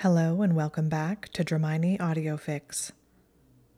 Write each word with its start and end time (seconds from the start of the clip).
Hello 0.00 0.42
and 0.42 0.54
welcome 0.54 0.90
back 0.90 1.30
to 1.30 1.42
Dramione 1.42 1.98
Audio 1.98 2.36
Fix. 2.36 2.92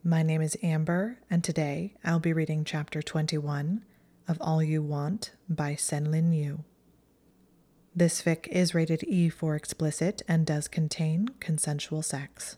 My 0.03 0.21
name 0.21 0.41
is 0.41 0.57
Amber, 0.61 1.17
and 1.29 1.41
today 1.41 1.93
I'll 2.03 2.19
be 2.19 2.33
reading 2.33 2.65
chapter 2.65 3.01
21 3.01 3.85
of 4.27 4.37
All 4.41 4.61
You 4.61 4.81
Want 4.81 5.31
by 5.47 5.75
Senlin 5.75 6.37
Yu. 6.37 6.65
This 7.95 8.21
fic 8.21 8.49
is 8.49 8.75
rated 8.75 9.05
E 9.07 9.29
for 9.29 9.55
explicit 9.55 10.21
and 10.27 10.45
does 10.45 10.67
contain 10.67 11.29
consensual 11.39 12.01
sex. 12.01 12.57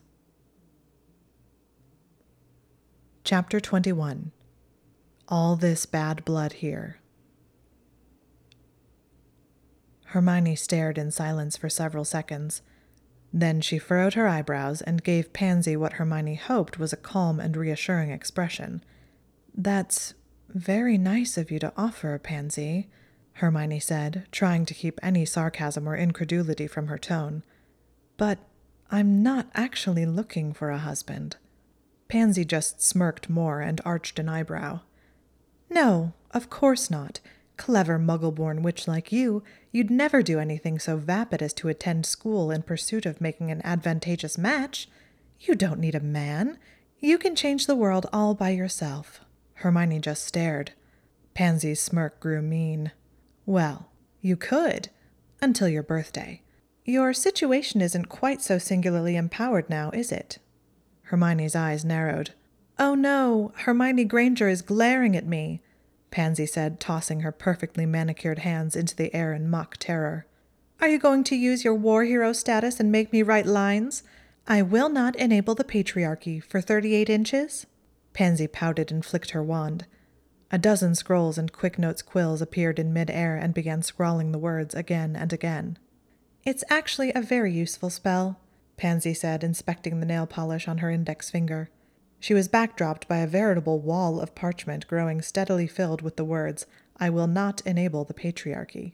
Chapter 3.23 3.59
21 3.59 4.31
All 5.27 5.55
This 5.55 5.85
Bad 5.85 6.25
Blood 6.25 6.53
Here. 6.53 6.99
Hermione 10.05 10.55
stared 10.55 10.97
in 10.97 11.11
silence 11.11 11.55
for 11.55 11.69
several 11.69 12.03
seconds. 12.03 12.63
Then 13.33 13.61
she 13.61 13.77
furrowed 13.77 14.15
her 14.15 14.27
eyebrows 14.27 14.81
and 14.81 15.03
gave 15.03 15.33
Pansy 15.33 15.77
what 15.77 15.93
Hermione 15.93 16.35
hoped 16.35 16.77
was 16.77 16.91
a 16.91 16.97
calm 16.97 17.39
and 17.39 17.55
reassuring 17.55 18.11
expression. 18.11 18.83
That's 19.55 20.13
very 20.49 20.97
nice 20.97 21.37
of 21.37 21.49
you 21.49 21.59
to 21.59 21.73
offer, 21.77 22.19
Pansy, 22.19 22.89
Hermione 23.33 23.79
said, 23.79 24.27
trying 24.31 24.65
to 24.65 24.73
keep 24.73 24.99
any 25.01 25.25
sarcasm 25.25 25.87
or 25.87 25.95
incredulity 25.95 26.67
from 26.67 26.87
her 26.87 26.97
tone. 26.97 27.43
But 28.17 28.39
I'm 28.89 29.23
not 29.23 29.49
actually 29.53 30.05
looking 30.05 30.53
for 30.53 30.69
a 30.69 30.77
husband. 30.77 31.37
Pansy 32.09 32.43
just 32.43 32.81
smirked 32.81 33.29
more 33.29 33.61
and 33.61 33.79
arched 33.85 34.19
an 34.19 34.27
eyebrow. 34.27 34.81
No, 35.69 36.11
of 36.31 36.49
course 36.49 36.91
not. 36.91 37.21
Clever 37.61 37.99
muggle 37.99 38.33
born 38.33 38.63
witch 38.63 38.87
like 38.87 39.11
you, 39.11 39.43
you'd 39.71 39.91
never 39.91 40.23
do 40.23 40.39
anything 40.39 40.79
so 40.79 40.97
vapid 40.97 41.43
as 41.43 41.53
to 41.53 41.67
attend 41.67 42.07
school 42.07 42.49
in 42.49 42.63
pursuit 42.63 43.05
of 43.05 43.21
making 43.21 43.51
an 43.51 43.61
advantageous 43.63 44.35
match. 44.35 44.89
You 45.39 45.53
don't 45.53 45.79
need 45.79 45.93
a 45.93 45.99
man. 45.99 46.57
You 46.99 47.19
can 47.19 47.35
change 47.35 47.67
the 47.67 47.75
world 47.75 48.07
all 48.11 48.33
by 48.33 48.49
yourself. 48.49 49.21
Hermione 49.53 49.99
just 49.99 50.25
stared. 50.25 50.71
Pansy's 51.35 51.79
smirk 51.79 52.19
grew 52.19 52.41
mean. 52.41 52.93
Well, 53.45 53.91
you 54.21 54.37
could, 54.37 54.89
until 55.39 55.69
your 55.69 55.83
birthday. 55.83 56.41
Your 56.83 57.13
situation 57.13 57.79
isn't 57.79 58.09
quite 58.09 58.41
so 58.41 58.57
singularly 58.57 59.15
empowered 59.15 59.69
now, 59.69 59.91
is 59.91 60.11
it? 60.11 60.39
Hermione's 61.03 61.55
eyes 61.55 61.85
narrowed. 61.85 62.31
Oh 62.79 62.95
no, 62.95 63.51
Hermione 63.55 64.05
Granger 64.05 64.49
is 64.49 64.63
glaring 64.63 65.15
at 65.15 65.27
me. 65.27 65.61
Pansy 66.11 66.45
said, 66.45 66.79
tossing 66.79 67.21
her 67.21 67.31
perfectly 67.31 67.85
manicured 67.85 68.39
hands 68.39 68.75
into 68.75 68.95
the 68.95 69.13
air 69.15 69.33
in 69.33 69.49
mock 69.49 69.77
terror. 69.77 70.27
Are 70.81 70.89
you 70.89 70.99
going 70.99 71.23
to 71.25 71.35
use 71.35 71.63
your 71.63 71.75
war 71.75 72.03
hero 72.03 72.33
status 72.33 72.79
and 72.79 72.91
make 72.91 73.13
me 73.13 73.23
write 73.23 73.45
lines? 73.45 74.03
I 74.47 74.61
will 74.61 74.89
not 74.89 75.15
enable 75.15 75.55
the 75.55 75.63
patriarchy 75.63 76.43
for 76.43 76.59
38 76.59 77.09
inches. 77.09 77.65
Pansy 78.13 78.47
pouted 78.47 78.91
and 78.91 79.05
flicked 79.05 79.31
her 79.31 79.41
wand. 79.41 79.85
A 80.51 80.57
dozen 80.57 80.95
scrolls 80.95 81.37
and 81.37 81.53
quick 81.53 81.79
notes 81.79 82.01
quills 82.01 82.41
appeared 82.41 82.77
in 82.77 82.91
mid-air 82.91 83.37
and 83.37 83.53
began 83.53 83.81
scrawling 83.81 84.31
the 84.31 84.37
words 84.37 84.75
again 84.75 85.15
and 85.15 85.31
again. 85.31 85.77
It's 86.43 86.63
actually 86.69 87.13
a 87.13 87.21
very 87.21 87.53
useful 87.53 87.89
spell, 87.89 88.39
Pansy 88.75 89.13
said, 89.13 89.43
inspecting 89.43 89.99
the 89.99 90.05
nail 90.05 90.25
polish 90.25 90.67
on 90.67 90.79
her 90.79 90.89
index 90.89 91.29
finger. 91.29 91.69
She 92.21 92.35
was 92.35 92.47
backdropped 92.47 93.07
by 93.07 93.17
a 93.17 93.27
veritable 93.27 93.79
wall 93.79 94.21
of 94.21 94.35
parchment 94.35 94.87
growing 94.87 95.23
steadily 95.23 95.65
filled 95.65 96.03
with 96.03 96.17
the 96.17 96.23
words, 96.23 96.67
I 96.97 97.09
will 97.09 97.25
not 97.25 97.61
enable 97.65 98.03
the 98.03 98.13
patriarchy. 98.13 98.93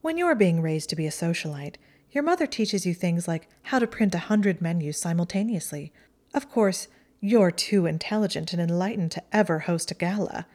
When 0.00 0.16
you're 0.16 0.36
being 0.36 0.62
raised 0.62 0.88
to 0.90 0.96
be 0.96 1.08
a 1.08 1.10
socialite, 1.10 1.74
your 2.12 2.22
mother 2.22 2.46
teaches 2.46 2.86
you 2.86 2.94
things 2.94 3.26
like 3.26 3.48
how 3.64 3.80
to 3.80 3.86
print 3.88 4.14
a 4.14 4.18
hundred 4.18 4.62
menus 4.62 4.96
simultaneously. 4.96 5.92
Of 6.32 6.52
course, 6.52 6.86
you're 7.20 7.50
too 7.50 7.86
intelligent 7.86 8.52
and 8.52 8.62
enlightened 8.62 9.10
to 9.12 9.24
ever 9.32 9.60
host 9.60 9.90
a 9.90 9.94
gala. 9.94 10.46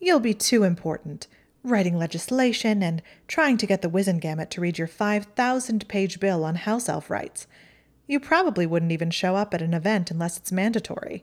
You'll 0.00 0.18
be 0.18 0.32
too 0.32 0.64
important, 0.64 1.26
writing 1.62 1.98
legislation 1.98 2.82
and 2.82 3.02
trying 3.28 3.58
to 3.58 3.66
get 3.66 3.82
the 3.82 3.90
Wizengamot 3.90 4.48
to 4.50 4.62
read 4.62 4.78
your 4.78 4.88
5,000 4.88 5.88
page 5.88 6.20
bill 6.20 6.42
on 6.42 6.54
house 6.54 6.88
elf 6.88 7.10
rights. 7.10 7.46
You 8.06 8.18
probably 8.18 8.66
wouldn't 8.66 8.92
even 8.92 9.10
show 9.10 9.36
up 9.36 9.52
at 9.52 9.60
an 9.60 9.74
event 9.74 10.10
unless 10.10 10.38
it's 10.38 10.50
mandatory. 10.50 11.22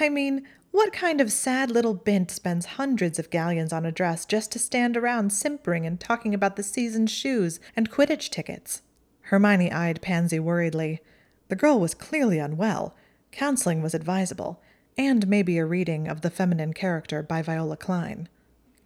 I 0.00 0.08
mean, 0.08 0.46
what 0.70 0.92
kind 0.92 1.20
of 1.20 1.32
sad 1.32 1.70
little 1.70 1.94
bint 1.94 2.30
spends 2.30 2.66
hundreds 2.66 3.18
of 3.18 3.30
galleons 3.30 3.72
on 3.72 3.84
a 3.84 3.90
dress 3.90 4.24
just 4.24 4.52
to 4.52 4.58
stand 4.58 4.96
around 4.96 5.32
simpering 5.32 5.86
and 5.86 5.98
talking 5.98 6.34
about 6.34 6.56
the 6.56 6.62
season's 6.62 7.10
shoes 7.10 7.58
and 7.74 7.90
Quidditch 7.90 8.30
tickets? 8.30 8.82
Hermione 9.22 9.72
eyed 9.72 10.00
Pansy 10.00 10.38
worriedly. 10.38 11.00
The 11.48 11.56
girl 11.56 11.80
was 11.80 11.94
clearly 11.94 12.38
unwell. 12.38 12.94
Counseling 13.32 13.82
was 13.82 13.94
advisable, 13.94 14.62
and 14.96 15.26
maybe 15.26 15.58
a 15.58 15.66
reading 15.66 16.06
of 16.06 16.20
The 16.20 16.30
Feminine 16.30 16.74
Character 16.74 17.22
by 17.22 17.42
Viola 17.42 17.76
Klein. 17.76 18.28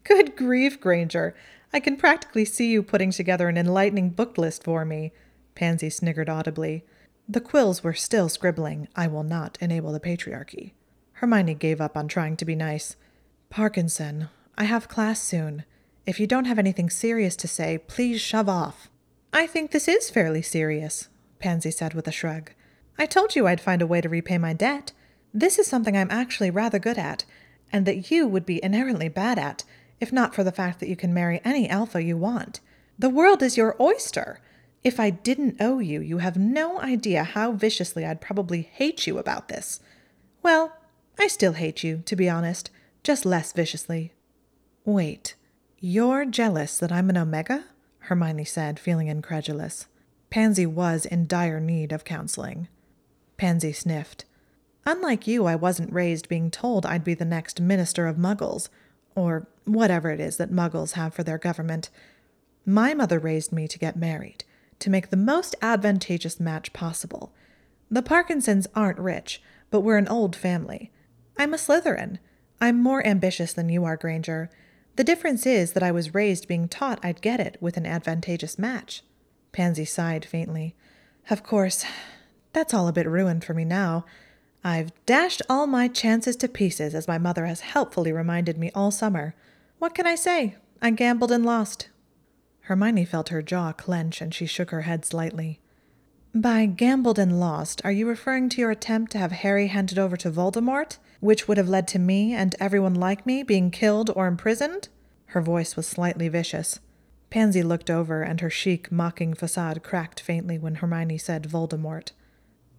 Good 0.04 0.34
grief, 0.36 0.80
Granger! 0.80 1.34
I 1.72 1.80
can 1.80 1.96
practically 1.96 2.44
see 2.44 2.70
you 2.70 2.82
putting 2.82 3.10
together 3.10 3.48
an 3.48 3.56
enlightening 3.56 4.10
book 4.10 4.38
list 4.38 4.64
for 4.64 4.84
me. 4.84 5.12
Pansy 5.54 5.90
sniggered 5.90 6.28
audibly. 6.28 6.84
The 7.28 7.40
quills 7.40 7.84
were 7.84 7.94
still 7.94 8.28
scribbling, 8.28 8.88
I 8.96 9.06
will 9.06 9.22
not 9.22 9.58
enable 9.60 9.92
the 9.92 10.00
patriarchy. 10.00 10.72
Hermione 11.22 11.54
gave 11.54 11.80
up 11.80 11.96
on 11.96 12.08
trying 12.08 12.36
to 12.36 12.44
be 12.44 12.56
nice. 12.56 12.96
Parkinson, 13.48 14.28
I 14.58 14.64
have 14.64 14.88
class 14.88 15.22
soon. 15.22 15.62
If 16.04 16.18
you 16.18 16.26
don't 16.26 16.46
have 16.46 16.58
anything 16.58 16.90
serious 16.90 17.36
to 17.36 17.46
say, 17.46 17.78
please 17.78 18.20
shove 18.20 18.48
off. 18.48 18.90
I 19.32 19.46
think 19.46 19.70
this 19.70 19.86
is 19.86 20.10
fairly 20.10 20.42
serious, 20.42 21.08
Pansy 21.38 21.70
said 21.70 21.94
with 21.94 22.08
a 22.08 22.12
shrug. 22.12 22.50
I 22.98 23.06
told 23.06 23.36
you 23.36 23.46
I'd 23.46 23.60
find 23.60 23.80
a 23.80 23.86
way 23.86 24.00
to 24.00 24.08
repay 24.08 24.36
my 24.36 24.52
debt. 24.52 24.90
This 25.32 25.60
is 25.60 25.68
something 25.68 25.96
I'm 25.96 26.10
actually 26.10 26.50
rather 26.50 26.80
good 26.80 26.98
at, 26.98 27.24
and 27.72 27.86
that 27.86 28.10
you 28.10 28.26
would 28.26 28.44
be 28.44 28.62
inherently 28.62 29.08
bad 29.08 29.38
at, 29.38 29.62
if 30.00 30.12
not 30.12 30.34
for 30.34 30.42
the 30.42 30.50
fact 30.50 30.80
that 30.80 30.88
you 30.88 30.96
can 30.96 31.14
marry 31.14 31.40
any 31.44 31.68
alpha 31.68 32.02
you 32.02 32.16
want. 32.16 32.58
The 32.98 33.08
world 33.08 33.44
is 33.44 33.56
your 33.56 33.76
oyster. 33.80 34.40
If 34.82 34.98
I 34.98 35.10
didn't 35.10 35.60
owe 35.60 35.78
you, 35.78 36.00
you 36.00 36.18
have 36.18 36.36
no 36.36 36.80
idea 36.80 37.22
how 37.22 37.52
viciously 37.52 38.04
I'd 38.04 38.20
probably 38.20 38.62
hate 38.62 39.06
you 39.06 39.18
about 39.18 39.46
this. 39.46 39.78
Well, 40.42 40.72
I 41.18 41.26
still 41.26 41.52
hate 41.52 41.84
you, 41.84 42.02
to 42.06 42.16
be 42.16 42.28
honest, 42.28 42.70
just 43.02 43.24
less 43.24 43.52
viciously. 43.52 44.12
Wait, 44.84 45.34
you're 45.78 46.24
jealous 46.24 46.78
that 46.78 46.92
I'm 46.92 47.10
an 47.10 47.16
Omega? 47.16 47.64
Hermione 48.00 48.44
said, 48.44 48.78
feeling 48.78 49.08
incredulous. 49.08 49.86
Pansy 50.30 50.66
was 50.66 51.04
in 51.06 51.26
dire 51.26 51.60
need 51.60 51.92
of 51.92 52.04
counseling. 52.04 52.68
Pansy 53.36 53.72
sniffed. 53.72 54.24
Unlike 54.84 55.26
you, 55.26 55.46
I 55.46 55.54
wasn't 55.54 55.92
raised 55.92 56.28
being 56.28 56.50
told 56.50 56.84
I'd 56.84 57.04
be 57.04 57.14
the 57.14 57.24
next 57.24 57.60
Minister 57.60 58.06
of 58.06 58.16
Muggles, 58.16 58.68
or 59.14 59.46
whatever 59.64 60.10
it 60.10 60.20
is 60.20 60.38
that 60.38 60.50
Muggles 60.50 60.92
have 60.92 61.14
for 61.14 61.22
their 61.22 61.38
government. 61.38 61.90
My 62.64 62.94
mother 62.94 63.18
raised 63.18 63.52
me 63.52 63.68
to 63.68 63.78
get 63.78 63.96
married, 63.96 64.44
to 64.80 64.90
make 64.90 65.10
the 65.10 65.16
most 65.16 65.54
advantageous 65.62 66.40
match 66.40 66.72
possible. 66.72 67.32
The 67.90 68.02
Parkinsons 68.02 68.66
aren't 68.74 68.98
rich, 68.98 69.42
but 69.70 69.82
we're 69.82 69.98
an 69.98 70.08
old 70.08 70.34
family. 70.34 70.90
I'm 71.36 71.54
a 71.54 71.56
Slytherin. 71.56 72.18
I'm 72.60 72.80
more 72.80 73.06
ambitious 73.06 73.52
than 73.52 73.68
you 73.68 73.84
are, 73.84 73.96
Granger. 73.96 74.50
The 74.96 75.04
difference 75.04 75.46
is 75.46 75.72
that 75.72 75.82
I 75.82 75.90
was 75.90 76.14
raised 76.14 76.46
being 76.46 76.68
taught 76.68 77.04
I'd 77.04 77.22
get 77.22 77.40
it 77.40 77.56
with 77.60 77.76
an 77.76 77.86
advantageous 77.86 78.58
match. 78.58 79.02
Pansy 79.50 79.84
sighed 79.84 80.24
faintly. 80.24 80.74
Of 81.30 81.42
course, 81.42 81.84
that's 82.52 82.74
all 82.74 82.88
a 82.88 82.92
bit 82.92 83.08
ruined 83.08 83.44
for 83.44 83.54
me 83.54 83.64
now. 83.64 84.04
I've 84.64 84.92
dashed 85.06 85.42
all 85.48 85.66
my 85.66 85.88
chances 85.88 86.36
to 86.36 86.48
pieces, 86.48 86.94
as 86.94 87.08
my 87.08 87.18
mother 87.18 87.46
has 87.46 87.60
helpfully 87.60 88.12
reminded 88.12 88.58
me 88.58 88.70
all 88.74 88.90
summer. 88.90 89.34
What 89.78 89.94
can 89.94 90.06
I 90.06 90.14
say? 90.14 90.56
I 90.80 90.90
gambled 90.90 91.32
and 91.32 91.44
lost. 91.44 91.88
Hermione 92.62 93.04
felt 93.04 93.30
her 93.30 93.42
jaw 93.42 93.72
clench, 93.72 94.20
and 94.20 94.32
she 94.32 94.46
shook 94.46 94.70
her 94.70 94.82
head 94.82 95.04
slightly. 95.04 95.58
By 96.34 96.66
gambled 96.66 97.18
and 97.18 97.40
lost, 97.40 97.82
are 97.84 97.92
you 97.92 98.06
referring 98.06 98.48
to 98.50 98.60
your 98.60 98.70
attempt 98.70 99.12
to 99.12 99.18
have 99.18 99.32
Harry 99.32 99.66
handed 99.66 99.98
over 99.98 100.16
to 100.18 100.30
Voldemort, 100.30 100.98
which 101.22 101.46
would 101.46 101.56
have 101.56 101.68
led 101.68 101.86
to 101.86 102.00
me 102.00 102.34
and 102.34 102.56
everyone 102.58 102.94
like 102.94 103.24
me 103.24 103.44
being 103.44 103.70
killed 103.70 104.10
or 104.16 104.26
imprisoned? 104.26 104.88
Her 105.26 105.40
voice 105.40 105.76
was 105.76 105.86
slightly 105.86 106.28
vicious. 106.28 106.80
Pansy 107.30 107.62
looked 107.62 107.88
over, 107.88 108.22
and 108.22 108.40
her 108.40 108.50
chic, 108.50 108.90
mocking 108.90 109.32
facade 109.32 109.84
cracked 109.84 110.18
faintly 110.18 110.58
when 110.58 110.74
Hermione 110.74 111.18
said 111.18 111.44
Voldemort. 111.44 112.10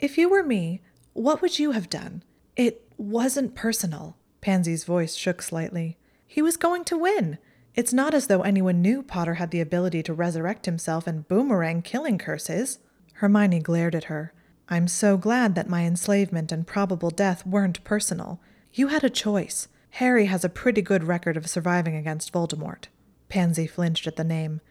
If 0.01 0.17
you 0.17 0.27
were 0.27 0.43
me, 0.43 0.81
what 1.13 1.41
would 1.41 1.57
you 1.57 1.71
have 1.71 1.89
done? 1.89 2.21
It 2.57 2.85
wasn't 2.97 3.55
personal. 3.55 4.17
Pansy's 4.41 4.83
voice 4.83 5.15
shook 5.15 5.41
slightly. 5.41 5.97
He 6.27 6.41
was 6.41 6.57
going 6.57 6.83
to 6.83 6.97
win. 6.97 7.37
It's 7.75 7.93
not 7.93 8.13
as 8.13 8.27
though 8.27 8.41
anyone 8.41 8.81
knew 8.81 9.03
Potter 9.03 9.35
had 9.35 9.51
the 9.51 9.61
ability 9.61 10.03
to 10.03 10.13
resurrect 10.13 10.65
himself 10.65 11.07
and 11.07 11.29
boomerang 11.29 11.81
killing 11.81 12.17
curses. 12.17 12.79
Hermione 13.13 13.61
glared 13.61 13.95
at 13.95 14.03
her. 14.05 14.33
I'm 14.73 14.87
so 14.87 15.17
glad 15.17 15.53
that 15.53 15.69
my 15.69 15.85
enslavement 15.85 16.51
and 16.51 16.65
probable 16.65 17.11
death 17.11 17.45
weren't 17.45 17.83
personal. 17.83 18.41
You 18.73 18.87
had 18.87 19.03
a 19.03 19.09
choice. 19.09 19.67
Harry 19.91 20.25
has 20.25 20.43
a 20.43 20.49
pretty 20.49 20.81
good 20.81 21.03
record 21.03 21.37
of 21.37 21.47
surviving 21.47 21.95
against 21.95 22.33
Voldemort. 22.33 22.85
Pansy 23.29 23.67
flinched 23.67 24.07
at 24.07 24.15
the 24.15 24.23
name. 24.23 24.61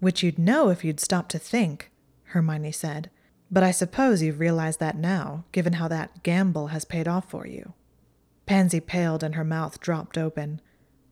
Which 0.00 0.24
you'd 0.24 0.40
know 0.40 0.70
if 0.70 0.82
you'd 0.82 0.98
stopped 0.98 1.30
to 1.30 1.38
think, 1.38 1.92
Hermione 2.24 2.72
said. 2.72 3.10
But 3.48 3.62
I 3.62 3.70
suppose 3.70 4.22
you've 4.22 4.40
realized 4.40 4.80
that 4.80 4.96
now, 4.96 5.44
given 5.52 5.74
how 5.74 5.86
that 5.86 6.24
gamble 6.24 6.68
has 6.68 6.84
paid 6.84 7.06
off 7.06 7.30
for 7.30 7.46
you. 7.46 7.74
Pansy 8.44 8.80
paled 8.80 9.22
and 9.22 9.36
her 9.36 9.44
mouth 9.44 9.78
dropped 9.78 10.18
open. 10.18 10.60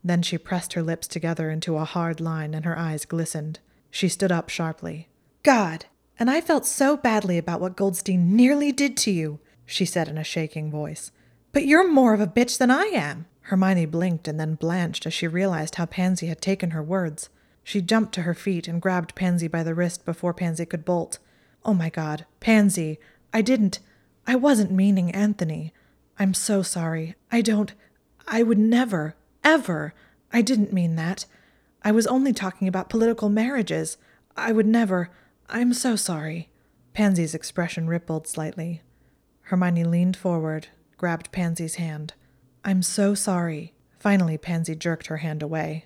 Then 0.02 0.20
she 0.22 0.36
pressed 0.36 0.72
her 0.72 0.82
lips 0.82 1.06
together 1.06 1.48
into 1.48 1.76
a 1.76 1.84
hard 1.84 2.20
line 2.20 2.54
and 2.54 2.64
her 2.64 2.76
eyes 2.76 3.04
glistened. 3.04 3.60
She 3.88 4.08
stood 4.08 4.32
up 4.32 4.48
sharply. 4.48 5.10
God, 5.44 5.86
and 6.18 6.30
I 6.30 6.40
felt 6.40 6.66
so 6.66 6.96
badly 6.96 7.38
about 7.38 7.60
what 7.60 7.76
Goldstein 7.76 8.34
nearly 8.34 8.72
did 8.72 8.96
to 8.98 9.10
you, 9.10 9.38
she 9.64 9.84
said 9.84 10.08
in 10.08 10.18
a 10.18 10.24
shaking 10.24 10.70
voice. 10.70 11.12
But 11.52 11.66
you're 11.66 11.90
more 11.90 12.14
of 12.14 12.20
a 12.20 12.26
bitch 12.26 12.58
than 12.58 12.70
I 12.70 12.84
am. 12.86 13.26
Hermione 13.42 13.86
blinked 13.86 14.26
and 14.26 14.40
then 14.40 14.56
blanched 14.56 15.06
as 15.06 15.14
she 15.14 15.28
realized 15.28 15.76
how 15.76 15.86
Pansy 15.86 16.26
had 16.26 16.40
taken 16.40 16.70
her 16.70 16.82
words. 16.82 17.28
She 17.62 17.80
jumped 17.80 18.12
to 18.14 18.22
her 18.22 18.34
feet 18.34 18.68
and 18.68 18.82
grabbed 18.82 19.14
Pansy 19.14 19.48
by 19.48 19.62
the 19.62 19.74
wrist 19.74 20.04
before 20.04 20.34
Pansy 20.34 20.66
could 20.66 20.84
bolt. 20.84 21.18
Oh 21.64 21.74
my 21.74 21.90
god, 21.90 22.26
Pansy, 22.40 22.98
I 23.32 23.42
didn't. 23.42 23.80
I 24.26 24.36
wasn't 24.36 24.70
meaning 24.70 25.10
Anthony. 25.10 25.72
I'm 26.18 26.34
so 26.34 26.62
sorry. 26.62 27.14
I 27.30 27.42
don't. 27.42 27.72
I 28.26 28.42
would 28.42 28.58
never. 28.58 29.16
Ever! 29.44 29.94
I 30.32 30.42
didn't 30.42 30.72
mean 30.72 30.96
that. 30.96 31.26
I 31.82 31.92
was 31.92 32.06
only 32.06 32.32
talking 32.32 32.66
about 32.66 32.88
political 32.88 33.28
marriages. 33.28 33.96
I 34.36 34.52
would 34.52 34.66
never. 34.66 35.10
I'm 35.48 35.72
so 35.72 35.96
sorry. 35.96 36.50
Pansy's 36.92 37.34
expression 37.34 37.86
rippled 37.86 38.26
slightly. 38.26 38.82
Hermione 39.42 39.84
leaned 39.84 40.16
forward, 40.16 40.68
grabbed 40.96 41.30
Pansy's 41.30 41.76
hand. 41.76 42.14
I'm 42.64 42.82
so 42.82 43.14
sorry. 43.14 43.74
Finally, 43.98 44.38
Pansy 44.38 44.74
jerked 44.74 45.06
her 45.06 45.18
hand 45.18 45.42
away. 45.42 45.84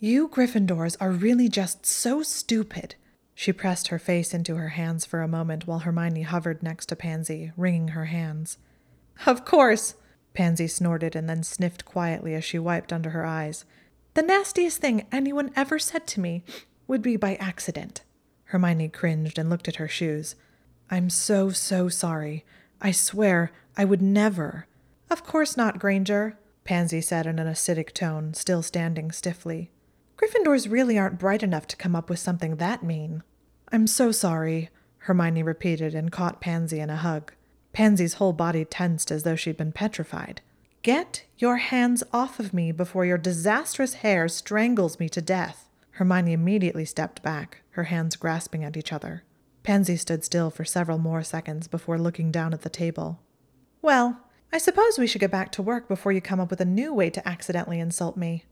You 0.00 0.28
Gryffindors 0.28 0.96
are 1.00 1.10
really 1.10 1.48
just 1.48 1.86
so 1.86 2.22
stupid. 2.22 2.96
She 3.34 3.52
pressed 3.52 3.88
her 3.88 3.98
face 3.98 4.34
into 4.34 4.56
her 4.56 4.70
hands 4.70 5.04
for 5.04 5.22
a 5.22 5.28
moment 5.28 5.66
while 5.66 5.80
Hermione 5.80 6.22
hovered 6.22 6.62
next 6.62 6.86
to 6.86 6.96
Pansy, 6.96 7.52
wringing 7.56 7.88
her 7.88 8.06
hands. 8.06 8.58
Of 9.24 9.44
course, 9.44 9.94
Pansy 10.34 10.66
snorted 10.66 11.14
and 11.14 11.28
then 11.28 11.42
sniffed 11.42 11.84
quietly 11.84 12.34
as 12.34 12.44
she 12.44 12.58
wiped 12.58 12.92
under 12.92 13.10
her 13.10 13.24
eyes. 13.24 13.64
The 14.14 14.22
nastiest 14.22 14.80
thing 14.80 15.06
anyone 15.12 15.52
ever 15.54 15.78
said 15.78 16.06
to 16.08 16.20
me 16.20 16.44
would 16.88 17.02
be 17.02 17.16
by 17.16 17.36
accident. 17.36 18.02
Hermione 18.46 18.88
cringed 18.88 19.38
and 19.38 19.50
looked 19.50 19.68
at 19.68 19.76
her 19.76 19.88
shoes. 19.88 20.34
I'm 20.90 21.10
so, 21.10 21.50
so 21.50 21.88
sorry. 21.88 22.44
I 22.80 22.92
swear 22.92 23.52
I 23.76 23.84
would 23.84 24.02
never. 24.02 24.66
Of 25.10 25.24
course 25.24 25.56
not, 25.56 25.78
Granger, 25.78 26.38
Pansy 26.64 27.00
said 27.00 27.26
in 27.26 27.38
an 27.38 27.46
acidic 27.46 27.92
tone, 27.92 28.34
still 28.34 28.62
standing 28.62 29.12
stiffly. 29.12 29.70
Gryffindors 30.16 30.70
really 30.70 30.98
aren't 30.98 31.18
bright 31.18 31.42
enough 31.42 31.66
to 31.68 31.76
come 31.76 31.94
up 31.94 32.08
with 32.08 32.18
something 32.18 32.56
that 32.56 32.82
mean. 32.82 33.22
I'm 33.70 33.86
so 33.86 34.12
sorry, 34.12 34.70
Hermione 34.98 35.42
repeated 35.42 35.94
and 35.94 36.10
caught 36.10 36.40
Pansy 36.40 36.80
in 36.80 36.90
a 36.90 36.96
hug. 36.96 37.32
Pansy's 37.72 38.14
whole 38.14 38.32
body 38.32 38.64
tensed 38.64 39.10
as 39.10 39.22
though 39.22 39.36
she'd 39.36 39.56
been 39.56 39.72
petrified. 39.72 40.40
Get 40.82 41.24
your 41.36 41.58
hands 41.58 42.02
off 42.12 42.40
of 42.40 42.54
me 42.54 42.72
before 42.72 43.04
your 43.04 43.18
disastrous 43.18 43.94
hair 43.94 44.28
strangles 44.28 44.98
me 44.98 45.08
to 45.10 45.20
death. 45.20 45.65
Hermione 45.96 46.34
immediately 46.34 46.84
stepped 46.84 47.22
back, 47.22 47.62
her 47.70 47.84
hands 47.84 48.16
grasping 48.16 48.62
at 48.62 48.76
each 48.76 48.92
other. 48.92 49.24
Pansy 49.62 49.96
stood 49.96 50.24
still 50.24 50.50
for 50.50 50.62
several 50.62 50.98
more 50.98 51.22
seconds 51.22 51.68
before 51.68 51.98
looking 51.98 52.30
down 52.30 52.52
at 52.52 52.60
the 52.60 52.68
table. 52.68 53.22
Well, 53.80 54.20
I 54.52 54.58
suppose 54.58 54.98
we 54.98 55.06
should 55.06 55.22
get 55.22 55.30
back 55.30 55.50
to 55.52 55.62
work 55.62 55.88
before 55.88 56.12
you 56.12 56.20
come 56.20 56.38
up 56.38 56.50
with 56.50 56.60
a 56.60 56.66
new 56.66 56.92
way 56.92 57.08
to 57.08 57.26
accidentally 57.26 57.80
insult 57.80 58.14
me. 58.14 58.44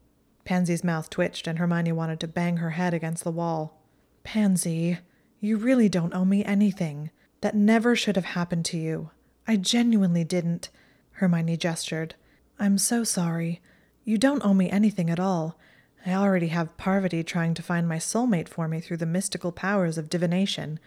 Pansy's 0.43 0.83
mouth 0.83 1.07
twitched, 1.11 1.45
and 1.45 1.59
Hermione 1.59 1.91
wanted 1.91 2.19
to 2.21 2.27
bang 2.27 2.57
her 2.57 2.71
head 2.71 2.95
against 2.95 3.23
the 3.23 3.29
wall. 3.29 3.79
Pansy, 4.23 4.97
you 5.39 5.57
really 5.57 5.87
don't 5.87 6.15
owe 6.15 6.25
me 6.25 6.43
anything. 6.43 7.11
That 7.41 7.53
never 7.53 7.95
should 7.95 8.15
have 8.15 8.25
happened 8.25 8.65
to 8.65 8.77
you. 8.77 9.11
I 9.47 9.57
genuinely 9.57 10.23
didn't. 10.23 10.69
Hermione 11.11 11.57
gestured. 11.57 12.15
I'm 12.57 12.79
so 12.79 13.03
sorry. 13.03 13.61
You 14.03 14.17
don't 14.17 14.43
owe 14.43 14.55
me 14.55 14.67
anything 14.71 15.11
at 15.11 15.19
all. 15.19 15.59
I 16.05 16.13
already 16.13 16.47
have 16.47 16.77
Parvati 16.77 17.23
trying 17.23 17.55
to 17.55 17.63
find 17.63 17.87
my 17.87 17.97
soulmate 17.97 18.47
for 18.47 18.67
me 18.67 18.79
through 18.79 18.97
the 18.97 19.07
mystical 19.07 19.51
powers 19.51 19.97
of 19.97 20.09
divination. 20.09 20.79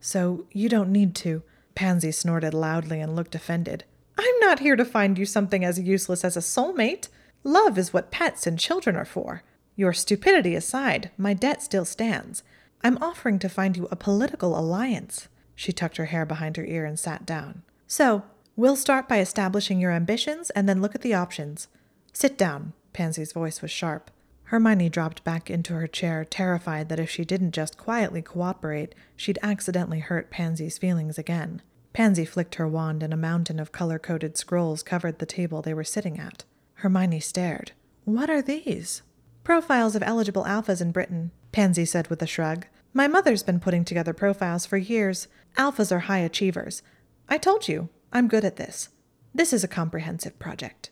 So 0.00 0.46
you 0.50 0.68
don't 0.70 0.90
need 0.90 1.14
to. 1.16 1.42
Pansy 1.74 2.10
snorted 2.10 2.54
loudly 2.54 3.00
and 3.00 3.14
looked 3.14 3.34
offended. 3.34 3.84
I'm 4.16 4.40
not 4.40 4.60
here 4.60 4.76
to 4.76 4.84
find 4.84 5.18
you 5.18 5.26
something 5.26 5.64
as 5.64 5.78
useless 5.78 6.24
as 6.24 6.36
a 6.36 6.40
soulmate. 6.40 7.08
Love 7.44 7.76
is 7.76 7.92
what 7.92 8.10
pets 8.10 8.46
and 8.46 8.58
children 8.58 8.96
are 8.96 9.04
for. 9.04 9.42
Your 9.76 9.92
stupidity 9.92 10.54
aside, 10.54 11.10
my 11.18 11.34
debt 11.34 11.62
still 11.62 11.84
stands. 11.84 12.42
I'm 12.82 13.02
offering 13.02 13.38
to 13.40 13.48
find 13.48 13.76
you 13.76 13.88
a 13.90 13.96
political 13.96 14.58
alliance. 14.58 15.28
She 15.54 15.72
tucked 15.72 15.98
her 15.98 16.06
hair 16.06 16.24
behind 16.24 16.56
her 16.56 16.64
ear 16.64 16.84
and 16.84 16.98
sat 16.98 17.26
down. 17.26 17.62
So, 17.86 18.22
we'll 18.56 18.76
start 18.76 19.08
by 19.08 19.18
establishing 19.20 19.80
your 19.80 19.92
ambitions 19.92 20.50
and 20.50 20.68
then 20.68 20.80
look 20.80 20.94
at 20.94 21.02
the 21.02 21.14
options. 21.14 21.68
Sit 22.12 22.38
down. 22.38 22.72
Pansy's 22.92 23.32
voice 23.32 23.62
was 23.62 23.70
sharp. 23.70 24.10
Hermione 24.52 24.90
dropped 24.90 25.24
back 25.24 25.48
into 25.48 25.72
her 25.72 25.86
chair, 25.86 26.26
terrified 26.26 26.90
that 26.90 27.00
if 27.00 27.08
she 27.08 27.24
didn't 27.24 27.52
just 27.52 27.78
quietly 27.78 28.20
cooperate, 28.20 28.94
she'd 29.16 29.38
accidentally 29.42 30.00
hurt 30.00 30.30
Pansy's 30.30 30.76
feelings 30.76 31.16
again. 31.16 31.62
Pansy 31.94 32.26
flicked 32.26 32.56
her 32.56 32.68
wand, 32.68 33.02
and 33.02 33.14
a 33.14 33.16
mountain 33.16 33.58
of 33.58 33.72
color 33.72 33.98
coded 33.98 34.36
scrolls 34.36 34.82
covered 34.82 35.20
the 35.20 35.24
table 35.24 35.62
they 35.62 35.72
were 35.72 35.82
sitting 35.82 36.20
at. 36.20 36.44
Hermione 36.74 37.18
stared. 37.18 37.72
What 38.04 38.28
are 38.28 38.42
these? 38.42 39.00
Profiles 39.42 39.96
of 39.96 40.02
eligible 40.02 40.44
alphas 40.44 40.82
in 40.82 40.92
Britain, 40.92 41.30
Pansy 41.52 41.86
said 41.86 42.08
with 42.08 42.20
a 42.20 42.26
shrug. 42.26 42.66
My 42.92 43.08
mother's 43.08 43.42
been 43.42 43.58
putting 43.58 43.86
together 43.86 44.12
profiles 44.12 44.66
for 44.66 44.76
years. 44.76 45.28
Alphas 45.56 45.90
are 45.90 46.00
high 46.00 46.18
achievers. 46.18 46.82
I 47.26 47.38
told 47.38 47.68
you, 47.68 47.88
I'm 48.12 48.28
good 48.28 48.44
at 48.44 48.56
this. 48.56 48.90
This 49.34 49.54
is 49.54 49.64
a 49.64 49.68
comprehensive 49.68 50.38
project. 50.38 50.90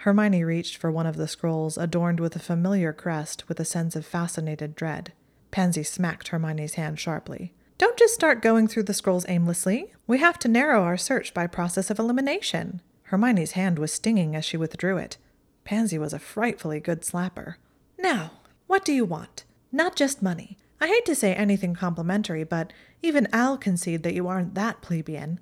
Hermione 0.00 0.44
reached 0.44 0.78
for 0.78 0.90
one 0.90 1.06
of 1.06 1.18
the 1.18 1.28
scrolls 1.28 1.76
adorned 1.76 2.20
with 2.20 2.34
a 2.34 2.38
familiar 2.38 2.90
crest 2.90 3.46
with 3.50 3.60
a 3.60 3.66
sense 3.66 3.94
of 3.94 4.06
fascinated 4.06 4.74
dread. 4.74 5.12
Pansy 5.50 5.82
smacked 5.82 6.28
Hermione's 6.28 6.74
hand 6.74 6.98
sharply. 6.98 7.52
Don't 7.76 7.98
just 7.98 8.14
start 8.14 8.40
going 8.40 8.66
through 8.66 8.84
the 8.84 8.94
scrolls 8.94 9.26
aimlessly. 9.28 9.92
We 10.06 10.16
have 10.16 10.38
to 10.38 10.48
narrow 10.48 10.84
our 10.84 10.96
search 10.96 11.34
by 11.34 11.46
process 11.46 11.90
of 11.90 11.98
elimination. 11.98 12.80
Hermione's 13.04 13.50
hand 13.50 13.78
was 13.78 13.92
stinging 13.92 14.34
as 14.34 14.42
she 14.46 14.56
withdrew 14.56 14.96
it. 14.96 15.18
Pansy 15.64 15.98
was 15.98 16.14
a 16.14 16.18
frightfully 16.18 16.80
good 16.80 17.02
slapper. 17.02 17.56
Now, 17.98 18.30
what 18.68 18.86
do 18.86 18.94
you 18.94 19.04
want? 19.04 19.44
Not 19.70 19.96
just 19.96 20.22
money. 20.22 20.56
I 20.80 20.86
hate 20.86 21.04
to 21.04 21.14
say 21.14 21.34
anything 21.34 21.74
complimentary, 21.74 22.44
but 22.44 22.72
even 23.02 23.28
I'll 23.34 23.58
concede 23.58 24.02
that 24.04 24.14
you 24.14 24.28
aren't 24.28 24.54
that 24.54 24.80
plebeian. 24.80 25.40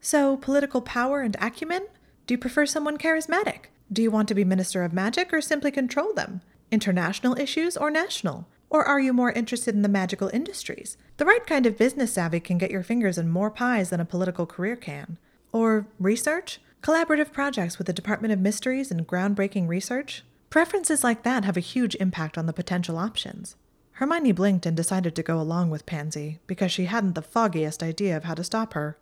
So, 0.00 0.38
political 0.38 0.80
power 0.80 1.20
and 1.20 1.36
acumen? 1.42 1.88
Do 2.26 2.32
you 2.32 2.38
prefer 2.38 2.64
someone 2.64 2.96
charismatic? 2.96 3.66
Do 3.90 4.02
you 4.02 4.10
want 4.10 4.28
to 4.28 4.34
be 4.34 4.44
Minister 4.44 4.84
of 4.84 4.92
Magic 4.92 5.32
or 5.32 5.40
simply 5.40 5.70
control 5.70 6.12
them? 6.12 6.42
International 6.70 7.38
issues 7.38 7.74
or 7.74 7.90
national? 7.90 8.46
Or 8.68 8.84
are 8.84 9.00
you 9.00 9.14
more 9.14 9.32
interested 9.32 9.74
in 9.74 9.80
the 9.80 9.88
magical 9.88 10.28
industries? 10.28 10.98
The 11.16 11.24
right 11.24 11.46
kind 11.46 11.64
of 11.64 11.78
business 11.78 12.12
savvy 12.12 12.38
can 12.40 12.58
get 12.58 12.70
your 12.70 12.82
fingers 12.82 13.16
in 13.16 13.30
more 13.30 13.50
pies 13.50 13.88
than 13.88 14.00
a 14.00 14.04
political 14.04 14.44
career 14.44 14.76
can. 14.76 15.16
Or 15.52 15.86
research? 15.98 16.60
Collaborative 16.82 17.32
projects 17.32 17.78
with 17.78 17.86
the 17.86 17.94
Department 17.94 18.32
of 18.32 18.40
Mysteries 18.40 18.90
and 18.90 19.08
groundbreaking 19.08 19.68
research? 19.68 20.22
Preferences 20.50 21.02
like 21.02 21.22
that 21.22 21.46
have 21.46 21.56
a 21.56 21.60
huge 21.60 21.94
impact 21.96 22.36
on 22.36 22.44
the 22.44 22.52
potential 22.52 22.98
options. 22.98 23.56
Hermione 23.92 24.32
blinked 24.32 24.66
and 24.66 24.76
decided 24.76 25.16
to 25.16 25.22
go 25.22 25.40
along 25.40 25.70
with 25.70 25.86
Pansy 25.86 26.40
because 26.46 26.70
she 26.70 26.84
hadn't 26.84 27.14
the 27.14 27.22
foggiest 27.22 27.82
idea 27.82 28.16
of 28.16 28.24
how 28.24 28.34
to 28.34 28.44
stop 28.44 28.74
her. 28.74 28.98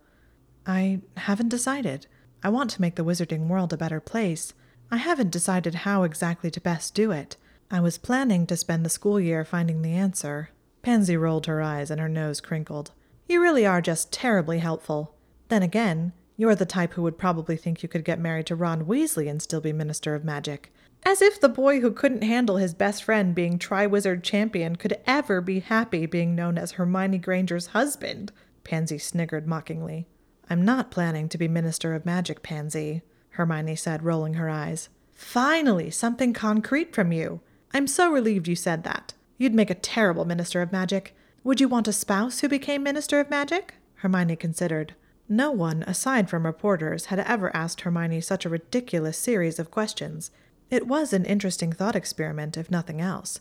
I 0.65 1.01
haven't 1.17 1.49
decided. 1.49 2.07
I 2.43 2.51
want 2.51 2.71
to 2.71 2.81
make 2.81 2.95
the 2.95 3.05
wizarding 3.05 3.49
world 3.49 3.73
a 3.73 3.77
better 3.77 4.01
place. 4.01 4.55
I 4.91 4.99
haven't 4.99 5.31
decided 5.31 5.75
how 5.75 6.05
exactly 6.05 6.51
to 6.51 6.61
best 6.61 6.95
do 6.95 7.11
it. 7.11 7.37
I 7.71 7.81
was 7.81 7.99
planning 7.99 8.47
to 8.47 8.57
spend 8.57 8.85
the 8.85 8.91
school 8.91 9.19
year 9.19 9.45
finding 9.45 9.83
the 9.83 9.95
answer. 9.95 10.51
Pansy 10.83 11.17
rolled 11.17 11.47
her 11.47 11.61
eyes 11.61 11.91
and 11.91 12.01
her 12.01 12.09
nose 12.09 12.41
crinkled. 12.41 12.93
You 13.29 13.43
really 13.43 13.67
are 13.67 13.81
just 13.81 14.13
terribly 14.13 14.61
helpful. 14.61 15.17
Then 15.49 15.63
again, 15.63 16.13
you're 16.37 16.55
the 16.55 16.67
type 16.67 16.93
who 16.93 17.03
would 17.03 17.19
probably 17.19 17.57
think 17.57 17.83
you 17.83 17.89
could 17.89 18.05
get 18.05 18.21
married 18.21 18.47
to 18.47 18.55
Ron 18.55 18.85
Weasley 18.85 19.29
and 19.29 19.43
still 19.43 19.61
be 19.61 19.73
Minister 19.73 20.15
of 20.15 20.25
Magic. 20.25 20.73
As 21.05 21.21
if 21.21 21.41
the 21.41 21.49
boy 21.49 21.81
who 21.81 21.91
couldn't 21.91 22.23
handle 22.23 22.57
his 22.57 22.75
best 22.75 23.03
friend 23.03 23.35
being 23.35 23.59
Triwizard 23.59 24.23
Champion 24.23 24.77
could 24.77 24.99
ever 25.07 25.41
be 25.41 25.61
happy 25.61 26.07
being 26.07 26.35
known 26.35 26.59
as 26.59 26.73
Hermione 26.73 27.19
Granger's 27.19 27.69
husband, 27.69 28.33
Pansy 28.65 28.99
sniggered 28.99 29.47
mockingly. 29.47 30.07
I'm 30.49 30.65
not 30.65 30.91
planning 30.91 31.29
to 31.31 31.39
be 31.39 31.49
Minister 31.49 31.95
of 31.95 32.07
Magic, 32.07 32.43
Pansy, 32.43 33.03
Hermione 33.37 33.77
said, 33.77 34.03
rolling 34.03 34.35
her 34.35 34.49
eyes. 34.49 34.89
Finally, 35.15 35.91
something 35.91 36.33
concrete 36.33 36.95
from 36.95 37.13
you. 37.13 37.41
I'm 37.73 37.87
so 37.87 38.11
relieved 38.11 38.49
you 38.49 38.57
said 38.57 38.85
that. 38.85 39.15
You'd 39.39 39.55
make 39.55 39.71
a 39.71 39.75
terrible 39.75 40.25
Minister 40.25 40.63
of 40.63 40.73
Magic. 40.73 41.15
Would 41.45 41.61
you 41.61 41.69
want 41.69 41.89
a 41.89 41.93
spouse 41.93 42.41
who 42.41 42.49
became 42.49 42.83
Minister 42.83 43.21
of 43.21 43.31
Magic? 43.31 43.75
Hermione 43.97 44.37
considered. 44.37 44.95
No 45.29 45.51
one, 45.51 45.83
aside 45.87 46.31
from 46.31 46.47
reporters, 46.47 47.07
had 47.07 47.19
ever 47.21 47.55
asked 47.55 47.83
Hermione 47.83 48.21
such 48.21 48.45
a 48.45 48.49
ridiculous 48.49 49.19
series 49.19 49.59
of 49.59 49.71
questions. 49.71 50.31
It 50.71 50.87
was 50.87 51.13
an 51.13 51.25
interesting 51.25 51.73
thought 51.73 51.97
experiment, 51.97 52.57
if 52.57 52.71
nothing 52.71 53.01
else. 53.01 53.41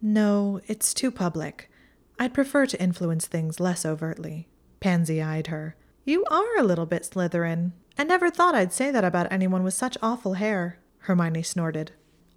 No, 0.00 0.60
it's 0.66 0.94
too 0.94 1.10
public. 1.10 1.70
I'd 2.18 2.34
prefer 2.34 2.66
to 2.66 2.80
influence 2.80 3.26
things 3.26 3.60
less 3.60 3.84
overtly. 3.84 4.48
Pansy 4.80 5.20
eyed 5.20 5.48
her. 5.48 5.76
You 6.04 6.24
are 6.30 6.58
a 6.58 6.62
little 6.62 6.86
bit 6.86 7.02
Slytherin. 7.02 7.72
I 7.96 8.04
never 8.04 8.30
thought 8.30 8.54
I'd 8.54 8.72
say 8.72 8.90
that 8.90 9.04
about 9.04 9.30
anyone 9.30 9.62
with 9.62 9.74
such 9.74 9.96
awful 10.02 10.34
hair, 10.34 10.78
Hermione 10.98 11.42
snorted. 11.42 11.92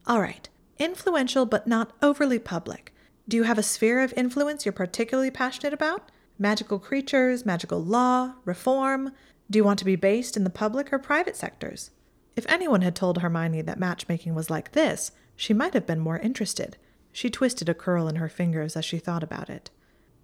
All 0.06 0.22
right. 0.22 0.48
Influential 0.78 1.46
but 1.46 1.68
not 1.68 1.94
overly 2.02 2.38
public. 2.40 2.94
Do 3.28 3.36
you 3.36 3.44
have 3.44 3.58
a 3.58 3.64
sphere 3.64 4.02
of 4.02 4.14
influence 4.16 4.66
you're 4.66 4.74
particularly 4.74 5.32
passionate 5.32 5.74
about? 5.74 6.12
Magical 6.38 6.78
creatures, 6.78 7.46
magical 7.46 7.84
law, 7.84 8.34
reform? 8.46 9.12
Do 9.50 9.58
you 9.58 9.64
want 9.64 9.80
to 9.80 9.86
be 9.86 9.96
based 9.96 10.38
in 10.38 10.44
the 10.44 10.50
public 10.50 10.94
or 10.94 11.00
private 11.00 11.36
sectors? 11.36 11.90
If 12.36 12.46
anyone 12.48 12.82
had 12.84 12.96
told 12.96 13.18
Hermione 13.18 13.64
that 13.64 13.80
matchmaking 13.80 14.36
was 14.36 14.50
like 14.52 14.74
this, 14.74 15.12
she 15.36 15.54
might 15.54 15.74
have 15.74 15.88
been 15.88 16.00
more 16.00 16.20
interested. 16.20 16.78
She 17.12 17.32
twisted 17.32 17.68
a 17.68 17.74
curl 17.74 18.08
in 18.08 18.18
her 18.18 18.30
fingers 18.30 18.76
as 18.76 18.86
she 18.86 19.00
thought 19.00 19.24
about 19.24 19.50
it. 19.50 19.72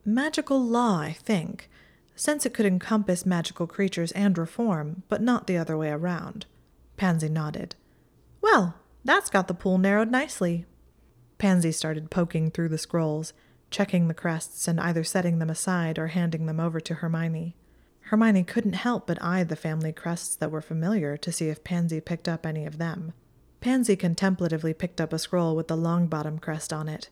Magical 0.05 0.63
law, 0.63 0.99
I 0.99 1.13
think 1.13 1.69
since 2.15 2.45
it 2.45 2.53
could 2.53 2.65
encompass 2.65 3.25
magical 3.25 3.67
creatures 3.67 4.11
and 4.11 4.37
reform, 4.37 5.03
but 5.09 5.21
not 5.21 5.47
the 5.47 5.57
other 5.57 5.77
way 5.77 5.89
around. 5.89 6.45
Pansy 6.97 7.29
nodded. 7.29 7.75
Well, 8.41 8.75
that's 9.03 9.29
got 9.29 9.47
the 9.47 9.53
pool 9.53 9.77
narrowed 9.77 10.11
nicely. 10.11 10.65
Pansy 11.37 11.71
started 11.71 12.11
poking 12.11 12.51
through 12.51 12.69
the 12.69 12.77
scrolls, 12.77 13.33
checking 13.69 14.07
the 14.07 14.13
crests 14.13 14.67
and 14.67 14.79
either 14.79 15.03
setting 15.03 15.39
them 15.39 15.49
aside 15.49 15.97
or 15.97 16.07
handing 16.07 16.45
them 16.45 16.59
over 16.59 16.79
to 16.79 16.95
Hermione. 16.95 17.55
Hermione 18.01 18.43
couldn't 18.43 18.73
help 18.73 19.07
but 19.07 19.21
eye 19.21 19.43
the 19.43 19.55
family 19.55 19.91
crests 19.91 20.35
that 20.35 20.51
were 20.51 20.61
familiar 20.61 21.17
to 21.17 21.31
see 21.31 21.49
if 21.49 21.63
Pansy 21.63 21.99
picked 21.99 22.29
up 22.29 22.45
any 22.45 22.65
of 22.65 22.77
them. 22.77 23.13
Pansy 23.61 23.95
contemplatively 23.95 24.73
picked 24.73 25.01
up 25.01 25.13
a 25.13 25.19
scroll 25.19 25.55
with 25.55 25.67
the 25.67 25.77
Longbottom 25.77 26.41
crest 26.41 26.71
on 26.71 26.87
it. 26.87 27.09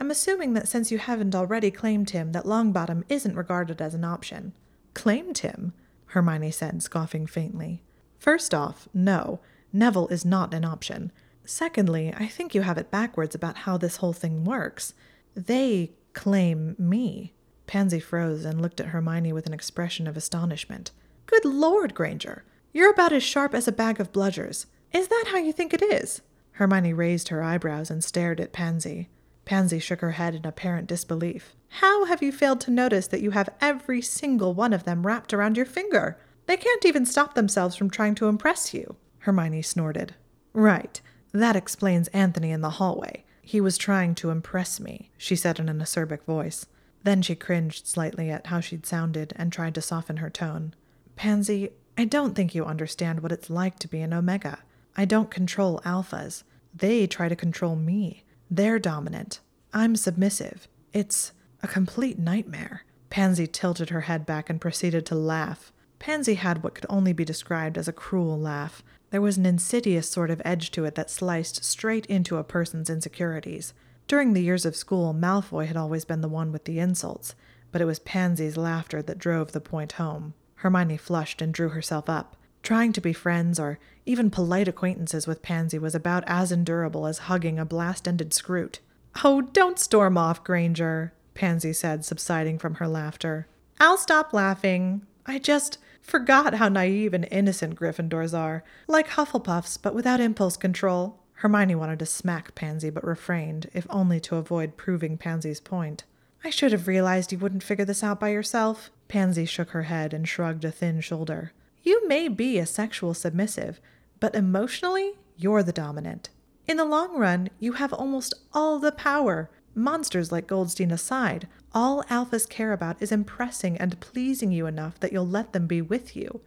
I'm 0.00 0.10
assuming 0.10 0.54
that 0.54 0.68
since 0.68 0.92
you 0.92 0.98
haven't 0.98 1.34
already 1.34 1.70
claimed 1.70 2.10
him, 2.10 2.32
that 2.32 2.44
Longbottom 2.44 3.04
isn't 3.08 3.36
regarded 3.36 3.82
as 3.82 3.94
an 3.94 4.04
option. 4.04 4.52
Claimed 4.94 5.38
him? 5.38 5.72
Hermione 6.06 6.50
said, 6.50 6.82
scoffing 6.82 7.26
faintly. 7.26 7.82
First 8.18 8.54
off, 8.54 8.88
no, 8.94 9.40
Neville 9.72 10.08
is 10.08 10.24
not 10.24 10.54
an 10.54 10.64
option. 10.64 11.12
Secondly, 11.44 12.12
I 12.16 12.26
think 12.26 12.54
you 12.54 12.62
have 12.62 12.78
it 12.78 12.90
backwards 12.90 13.34
about 13.34 13.58
how 13.58 13.76
this 13.76 13.96
whole 13.96 14.12
thing 14.12 14.44
works. 14.44 14.94
They 15.34 15.92
claim 16.12 16.76
me. 16.78 17.34
Pansy 17.66 18.00
froze 18.00 18.44
and 18.44 18.60
looked 18.62 18.80
at 18.80 18.88
Hermione 18.88 19.32
with 19.32 19.46
an 19.46 19.54
expression 19.54 20.06
of 20.06 20.16
astonishment. 20.16 20.90
Good 21.26 21.44
Lord, 21.44 21.94
Granger! 21.94 22.44
You're 22.72 22.90
about 22.90 23.12
as 23.12 23.22
sharp 23.22 23.54
as 23.54 23.68
a 23.68 23.72
bag 23.72 24.00
of 24.00 24.12
bludgers. 24.12 24.66
Is 24.92 25.08
that 25.08 25.26
how 25.28 25.38
you 25.38 25.52
think 25.52 25.74
it 25.74 25.82
is? 25.82 26.22
Hermione 26.52 26.92
raised 26.92 27.28
her 27.28 27.42
eyebrows 27.42 27.90
and 27.90 28.02
stared 28.02 28.40
at 28.40 28.52
Pansy. 28.52 29.08
Pansy 29.48 29.78
shook 29.78 30.02
her 30.02 30.10
head 30.10 30.34
in 30.34 30.44
apparent 30.44 30.86
disbelief. 30.88 31.54
How 31.68 32.04
have 32.04 32.22
you 32.22 32.30
failed 32.30 32.60
to 32.60 32.70
notice 32.70 33.06
that 33.06 33.22
you 33.22 33.30
have 33.30 33.48
every 33.62 34.02
single 34.02 34.52
one 34.52 34.74
of 34.74 34.84
them 34.84 35.06
wrapped 35.06 35.32
around 35.32 35.56
your 35.56 35.64
finger? 35.64 36.18
They 36.44 36.58
can't 36.58 36.84
even 36.84 37.06
stop 37.06 37.34
themselves 37.34 37.74
from 37.74 37.88
trying 37.88 38.14
to 38.16 38.28
impress 38.28 38.74
you. 38.74 38.96
Hermione 39.20 39.62
snorted. 39.62 40.14
Right. 40.52 41.00
That 41.32 41.56
explains 41.56 42.08
Anthony 42.08 42.50
in 42.50 42.60
the 42.60 42.76
hallway. 42.76 43.24
He 43.40 43.58
was 43.58 43.78
trying 43.78 44.14
to 44.16 44.28
impress 44.28 44.78
me, 44.78 45.10
she 45.16 45.34
said 45.34 45.58
in 45.58 45.70
an 45.70 45.78
acerbic 45.78 46.24
voice. 46.24 46.66
Then 47.04 47.22
she 47.22 47.34
cringed 47.34 47.86
slightly 47.86 48.28
at 48.28 48.48
how 48.48 48.60
she'd 48.60 48.84
sounded 48.84 49.32
and 49.34 49.50
tried 49.50 49.74
to 49.76 49.80
soften 49.80 50.18
her 50.18 50.28
tone. 50.28 50.74
Pansy, 51.16 51.70
I 51.96 52.04
don't 52.04 52.34
think 52.34 52.54
you 52.54 52.66
understand 52.66 53.20
what 53.20 53.32
it's 53.32 53.48
like 53.48 53.78
to 53.78 53.88
be 53.88 54.02
an 54.02 54.12
Omega. 54.12 54.58
I 54.94 55.06
don't 55.06 55.30
control 55.30 55.80
alphas. 55.86 56.42
They 56.74 57.06
try 57.06 57.30
to 57.30 57.34
control 57.34 57.76
me. 57.76 58.24
They're 58.50 58.78
dominant. 58.78 59.40
I'm 59.72 59.94
submissive. 59.94 60.68
It's 60.92 61.32
a 61.62 61.68
complete 61.68 62.18
nightmare. 62.18 62.84
Pansy 63.10 63.46
tilted 63.46 63.90
her 63.90 64.02
head 64.02 64.24
back 64.24 64.48
and 64.48 64.60
proceeded 64.60 65.04
to 65.06 65.14
laugh. 65.14 65.72
Pansy 65.98 66.34
had 66.34 66.62
what 66.62 66.74
could 66.74 66.86
only 66.88 67.12
be 67.12 67.24
described 67.24 67.76
as 67.76 67.88
a 67.88 67.92
cruel 67.92 68.38
laugh. 68.38 68.82
There 69.10 69.20
was 69.20 69.36
an 69.36 69.46
insidious 69.46 70.08
sort 70.08 70.30
of 70.30 70.40
edge 70.44 70.70
to 70.72 70.84
it 70.84 70.94
that 70.94 71.10
sliced 71.10 71.64
straight 71.64 72.06
into 72.06 72.36
a 72.36 72.44
person's 72.44 72.88
insecurities. 72.88 73.74
During 74.06 74.32
the 74.32 74.42
years 74.42 74.64
of 74.64 74.76
school, 74.76 75.12
Malfoy 75.12 75.66
had 75.66 75.76
always 75.76 76.06
been 76.06 76.22
the 76.22 76.28
one 76.28 76.50
with 76.50 76.64
the 76.64 76.78
insults, 76.78 77.34
but 77.70 77.82
it 77.82 77.86
was 77.86 77.98
Pansy's 77.98 78.56
laughter 78.56 79.02
that 79.02 79.18
drove 79.18 79.52
the 79.52 79.60
point 79.60 79.92
home. 79.92 80.32
Hermione 80.56 80.96
flushed 80.96 81.42
and 81.42 81.52
drew 81.52 81.68
herself 81.68 82.08
up. 82.08 82.36
Trying 82.62 82.92
to 82.94 83.00
be 83.00 83.12
friends 83.12 83.58
or 83.58 83.78
even 84.04 84.30
polite 84.30 84.68
acquaintances 84.68 85.26
with 85.26 85.42
Pansy 85.42 85.78
was 85.78 85.94
about 85.94 86.24
as 86.26 86.50
endurable 86.50 87.06
as 87.06 87.18
hugging 87.18 87.58
a 87.58 87.64
blast 87.64 88.08
ended 88.08 88.30
Skrewt. 88.30 88.78
Oh, 89.24 89.40
don't 89.40 89.78
storm 89.78 90.16
off, 90.16 90.44
Granger, 90.44 91.12
Pansy 91.34 91.72
said, 91.72 92.04
subsiding 92.04 92.58
from 92.58 92.76
her 92.76 92.88
laughter. 92.88 93.46
I'll 93.80 93.98
stop 93.98 94.32
laughing. 94.32 95.02
I 95.26 95.38
just 95.38 95.78
forgot 96.00 96.54
how 96.54 96.68
naive 96.68 97.14
and 97.14 97.28
innocent 97.30 97.78
Gryffindors 97.78 98.36
are, 98.36 98.64
like 98.86 99.10
Hufflepuffs, 99.10 99.78
but 99.80 99.94
without 99.94 100.20
impulse 100.20 100.56
control. 100.56 101.20
Hermione 101.34 101.76
wanted 101.76 102.00
to 102.00 102.06
smack 102.06 102.54
Pansy, 102.54 102.90
but 102.90 103.04
refrained, 103.04 103.70
if 103.72 103.86
only 103.90 104.18
to 104.20 104.36
avoid 104.36 104.76
proving 104.76 105.16
Pansy's 105.16 105.60
point. 105.60 106.04
I 106.42 106.50
should 106.50 106.72
have 106.72 106.88
realized 106.88 107.30
you 107.30 107.38
wouldn't 107.38 107.62
figure 107.62 107.84
this 107.84 108.02
out 108.02 108.18
by 108.18 108.30
yourself. 108.30 108.90
Pansy 109.06 109.44
shook 109.44 109.70
her 109.70 109.84
head 109.84 110.12
and 110.12 110.26
shrugged 110.26 110.64
a 110.64 110.70
thin 110.72 111.00
shoulder. 111.00 111.52
You 111.88 112.06
may 112.06 112.28
be 112.28 112.58
a 112.58 112.66
sexual 112.66 113.14
submissive, 113.14 113.80
but 114.20 114.34
emotionally, 114.34 115.14
you're 115.38 115.62
the 115.62 115.72
dominant. 115.72 116.28
In 116.66 116.76
the 116.76 116.84
long 116.84 117.16
run, 117.16 117.48
you 117.58 117.72
have 117.72 117.94
almost 117.94 118.34
all 118.52 118.78
the 118.78 118.92
power. 118.92 119.48
Monsters 119.74 120.30
like 120.30 120.46
Goldstein 120.46 120.90
aside, 120.90 121.48
all 121.72 122.02
alphas 122.10 122.46
care 122.46 122.74
about 122.74 123.00
is 123.00 123.10
impressing 123.10 123.78
and 123.78 123.98
pleasing 124.00 124.52
you 124.52 124.66
enough 124.66 125.00
that 125.00 125.14
you'll 125.14 125.26
let 125.26 125.54
them 125.54 125.66
be 125.66 125.80
with 125.80 126.14
you. 126.14 126.42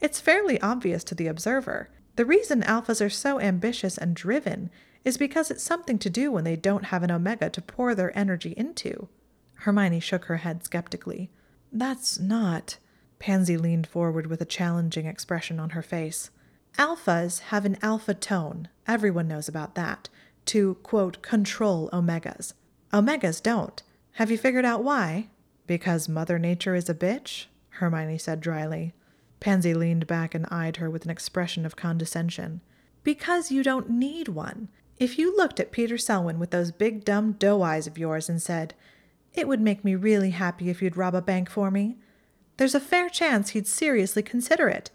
It's 0.00 0.18
fairly 0.18 0.58
obvious 0.62 1.04
to 1.04 1.14
the 1.14 1.26
observer. 1.26 1.90
The 2.14 2.24
reason 2.24 2.62
alphas 2.62 3.04
are 3.04 3.10
so 3.10 3.38
ambitious 3.38 3.98
and 3.98 4.16
driven 4.16 4.70
is 5.04 5.18
because 5.18 5.50
it's 5.50 5.62
something 5.62 5.98
to 5.98 6.08
do 6.08 6.32
when 6.32 6.44
they 6.44 6.56
don't 6.56 6.86
have 6.86 7.02
an 7.02 7.10
omega 7.10 7.50
to 7.50 7.60
pour 7.60 7.94
their 7.94 8.16
energy 8.16 8.54
into. 8.56 9.08
Hermione 9.56 10.00
shook 10.00 10.24
her 10.24 10.38
head 10.38 10.64
skeptically. 10.64 11.30
That's 11.70 12.18
not. 12.18 12.78
Pansy 13.18 13.56
leaned 13.56 13.86
forward 13.86 14.26
with 14.26 14.40
a 14.40 14.46
challenging 14.46 15.06
expression 15.06 15.58
on 15.58 15.70
her 15.70 15.82
face. 15.82 16.30
Alphas 16.78 17.40
have 17.40 17.64
an 17.64 17.78
alpha 17.82 18.14
tone, 18.14 18.68
everyone 18.86 19.28
knows 19.28 19.48
about 19.48 19.74
that, 19.74 20.08
to, 20.46 20.74
quote, 20.82 21.22
control 21.22 21.88
omegas. 21.92 22.52
Omegas 22.92 23.42
don't. 23.42 23.82
Have 24.12 24.30
you 24.30 24.38
figured 24.38 24.64
out 24.64 24.84
why? 24.84 25.28
Because 25.66 26.08
Mother 26.08 26.38
Nature 26.38 26.74
is 26.74 26.88
a 26.88 26.94
bitch? 26.94 27.46
Hermione 27.70 28.18
said 28.18 28.40
dryly. 28.40 28.94
Pansy 29.40 29.74
leaned 29.74 30.06
back 30.06 30.34
and 30.34 30.46
eyed 30.50 30.76
her 30.76 30.88
with 30.88 31.04
an 31.04 31.10
expression 31.10 31.66
of 31.66 31.76
condescension. 31.76 32.60
Because 33.02 33.50
you 33.50 33.62
don't 33.62 33.90
need 33.90 34.28
one. 34.28 34.68
If 34.98 35.18
you 35.18 35.36
looked 35.36 35.60
at 35.60 35.72
Peter 35.72 35.98
Selwyn 35.98 36.38
with 36.38 36.50
those 36.50 36.72
big 36.72 37.04
dumb 37.04 37.32
doe 37.32 37.62
eyes 37.62 37.86
of 37.86 37.98
yours 37.98 38.28
and 38.28 38.40
said, 38.40 38.74
It 39.34 39.46
would 39.46 39.60
make 39.60 39.84
me 39.84 39.94
really 39.94 40.30
happy 40.30 40.70
if 40.70 40.80
you'd 40.80 40.96
rob 40.96 41.14
a 41.14 41.20
bank 41.20 41.50
for 41.50 41.70
me, 41.70 41.96
there's 42.56 42.74
a 42.74 42.80
fair 42.80 43.08
chance 43.08 43.50
he'd 43.50 43.66
seriously 43.66 44.22
consider 44.22 44.68
it. 44.68 44.90